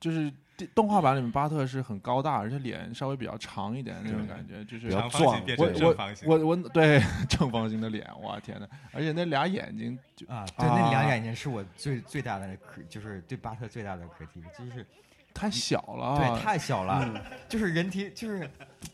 [0.00, 0.32] 就是电
[0.68, 14.86] 动画版里面巴特是很高大，而且脸稍微比较长一点那种感觉，就是比较长方壮我形变成正方形，我我对 正方形的脸，我天呐，而且那俩眼睛就啊，对，那俩眼睛是我最最大的可，就是对巴特最大的可提，就是
[15.32, 18.48] 太小了，对太小了，就是人体就是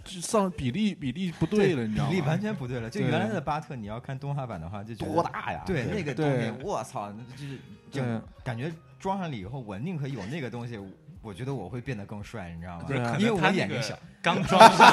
[0.05, 2.11] 就上比例比例不对了，你知道吗？
[2.11, 2.91] 比例完全不对了。
[2.91, 5.63] 就原来的巴特，你要看动画版的话，就觉得多大呀？
[5.67, 7.59] 对那个东西，我操，就是
[7.91, 10.79] 就对感觉装上了以后，我宁可有那个东西，
[11.27, 12.85] 我觉得我会变得更帅，你知道吗？
[12.87, 13.99] 对啊因为我眼睛小。
[14.23, 14.87] 刚装上，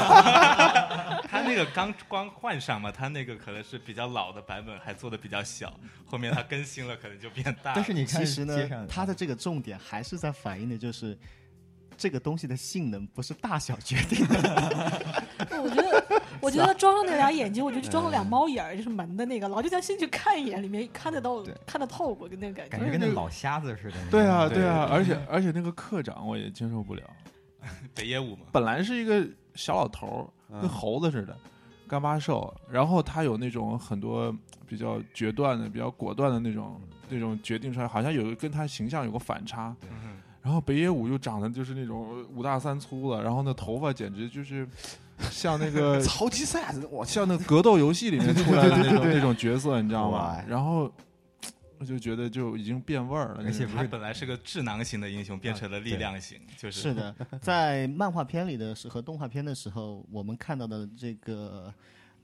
[1.27, 5.73] 他那个刚光换上嘛，他那个可能是比较老的版本，还做的比较小，
[6.05, 7.73] 后面他更新了，可能就变大了。
[7.75, 11.17] 但是你看其实呢，它的这个重点还是在反映的就是
[11.97, 15.01] 这个东西的性能不是大小决定的。
[15.61, 22.91] 我觉得，我觉得装上那俩眼睛，我就装了俩猫眼儿，就是门的那个，老就想进去看一眼，里面看得到、看得透，我跟那个感觉感觉。
[22.91, 23.96] 跟那老瞎子似的。
[24.12, 24.68] 对啊，对。
[24.68, 27.04] 啊，而且而且那个课长我也接受不了，
[27.96, 29.26] 北野武嘛，本来是一个
[29.56, 30.06] 小老头
[30.50, 30.70] 儿，跟嗯。
[30.70, 31.36] 猴子似的，
[31.88, 34.36] 干巴瘦，然后他有那种很多
[34.68, 39.74] 比较决断的、比较果断的那种那种决定出来，好像有跟他形象有个反差。
[39.84, 40.18] 嗯。
[40.41, 44.68] 然后北野武又长得就是那种五大三粗的，然后那头发简直就是
[45.32, 50.43] 像那个 超级赛我像那格斗游戏里面出来的那种那种角色，你知道吗？
[50.47, 50.91] 然后
[51.80, 56.80] 我就觉得就已经变味儿了，而且他本来是个智囊型的英雄，变成了力量型，就是。
[56.82, 61.74] 是的，在漫画片里的时和动画片的时候，我们看到的这个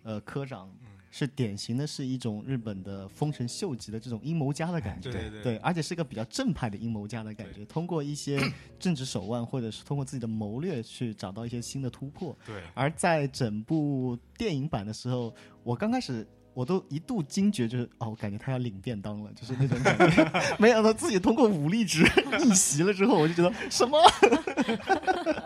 [0.03, 0.69] 呃科长
[1.11, 5.11] 是典型的是一种日本的丰臣秀吉的这种阴谋家的感觉。
[5.11, 8.39] 对对对，而且是个比较正派的阴谋家的感觉，通过一些
[8.79, 12.37] 政治手腕或者是通过自己的谋略去找到一些新的突破。
[12.45, 15.33] 对而在整部电影版的时候，
[15.63, 20.31] 我刚开始我都一度惊觉，就是哦，我感觉他要领便当了，就是那种感觉。
[20.59, 22.03] 没想到自己通过武力值
[22.43, 23.97] 逆袭了之后，我就觉得什么？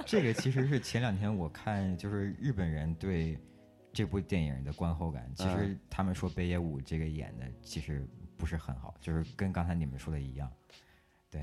[0.05, 3.37] 这个其实是前两天我看，就是日本人对
[3.93, 5.31] 这部电影的观后感。
[5.35, 8.05] 其实他们说北野武这个演的其实
[8.37, 10.51] 不是很好，就是跟刚才你们说的一样。
[11.29, 11.41] 对，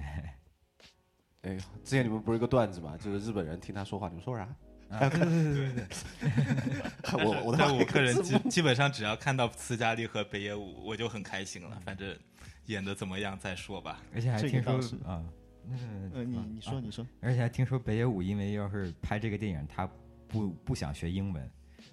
[1.42, 4.42] 哎，之前你们不是一个段子嘛，就是日本人听他说话，你们说啥？
[4.90, 11.80] 啊， 对对对对对，我我的这五个人基基本上只要看到斯嘉丽和北野武，我就很开心了。
[11.84, 12.18] 反正
[12.66, 14.03] 演的怎么样再说吧。
[14.12, 14.74] 而且还听说
[15.07, 15.24] 啊，
[15.64, 19.88] 那个呃，你啊你说你说，而且还听说北野武因为要是拍这个电影，他
[20.26, 21.51] 不不想学英文，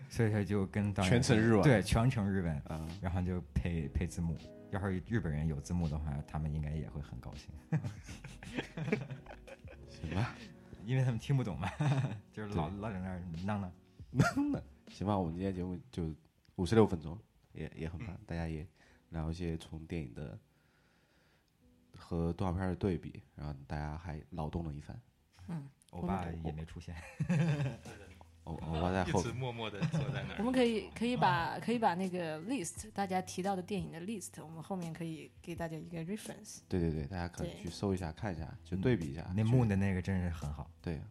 [0.09, 4.37] 所以他就跟导演全程日文对，全程日文，啊，然后就配配字幕。
[4.71, 7.49] 要是日本人有字幕的话，他们应该也会很高兴，
[9.89, 10.35] 行吧，
[10.85, 11.69] 因为他们听不懂嘛，
[12.33, 13.71] 就是老老在那儿嚷嚷。
[14.89, 16.13] 行吧，我们今天节目就
[16.55, 17.17] 五十六分钟，
[17.53, 18.67] 也也很棒，大家也
[19.09, 20.37] 聊一些从电影的
[21.95, 24.99] 和动画片的对比，然后大家还劳动了一番。
[25.47, 26.93] 嗯欧巴也没出现，
[28.47, 30.53] 我我我在一后直默默的坐在那我们。
[30.53, 36.59] 可以可以把可以把那个 list 大家提到的电影的 list，我们后面可以给大家一个 reference。
[36.67, 39.29] 对对对，大家可以去搜一下看一下，就对比一下。
[39.35, 40.69] 那就木的那个真是很好。
[40.81, 41.01] 对，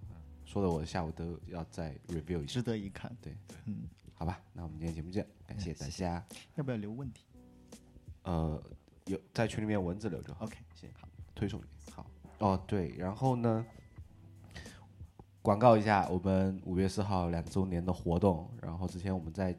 [0.45, 2.63] 说的我下午都要再 review 一下值。
[2.63, 3.15] 得一看。
[3.21, 6.25] 对，嗯，好吧，那我们今天节目这样，感谢大家。
[6.55, 7.25] 要不要留问题
[8.23, 8.63] 呃，
[9.05, 10.35] 有在群里面文字留着。
[10.41, 11.93] ？OK，行，好，推送给你。
[11.93, 13.65] 好，哦对，然后呢，
[15.47, 18.51] 广告一下我们五月四号两周年的活动。
[18.61, 19.57] 然后之前我们在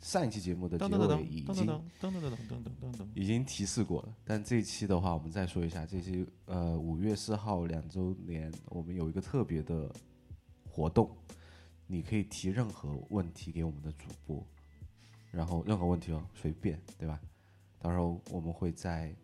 [0.00, 1.82] 上一期节目的结尾已经
[3.12, 9.94] 已经提示过了，但这一期的话，我们再说一下，这期呃五月四号两周年，我们有一个特别的
[10.70, 11.14] 活动，
[11.86, 14.42] 你可以提任何问题给我们的主播，
[15.30, 17.20] 然后任何问题哦，随便，对吧？
[17.78, 19.14] 到时候我们会在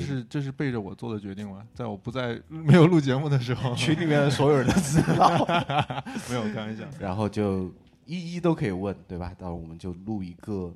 [0.00, 1.66] 这是这是背着我做的决定吗？
[1.74, 5.46] 在我不在没有录节目的时候，群里面的所有人都知道，
[6.28, 6.84] 没有开玩笑。
[6.98, 7.72] 然后就
[8.04, 9.34] 一一都可以问，对吧？
[9.38, 10.74] 到时候我们就录一个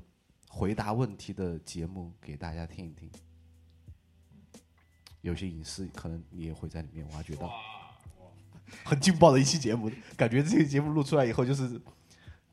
[0.48, 3.10] 回答问题的节目给大家听一听。
[5.20, 7.50] 有些隐私可能你也会在里面挖掘到，
[8.84, 11.80] 很劲爆的一期节目，感觉这个节目录出来以后就是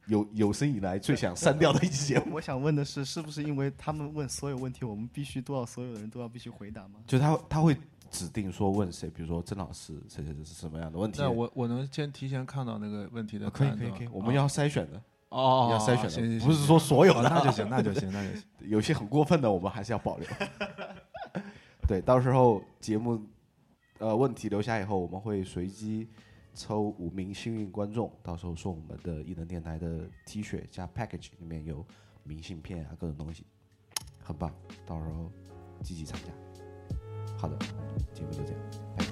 [0.07, 2.35] 有有生以来最想删掉的一期节目。
[2.35, 6.99] 我想问的是，是不是因为他们问所有问题，我们必须都要所有人都要必须回答吗？
[7.07, 7.75] 就他他会
[8.11, 18.43] 指定说问谁，比如说郑老师谁谁谁是什么样的问题，那我我能先提前看到那个问题的呃可以可以可以，我们要筛选的，哦，要筛选的，行行行不是说所有哦的，那就行，那就行，那就行。
[18.69, 20.27] 有些很过分的，我们还是要保留。
[21.87, 23.21] 对，到时候节目
[23.97, 26.07] 呃问题留下以后，我们会随机
[26.55, 31.85] 抽五名幸运观众，到时候送我们的异能电台的 T 恤加 Package，里面有
[32.23, 33.45] 明信片啊，各种东西，
[34.23, 34.51] 很棒。
[34.85, 35.29] 到时候
[35.83, 36.27] 积极参加。
[37.37, 37.57] 好的，
[38.13, 38.61] 节目就这样，
[38.95, 39.11] 拜拜。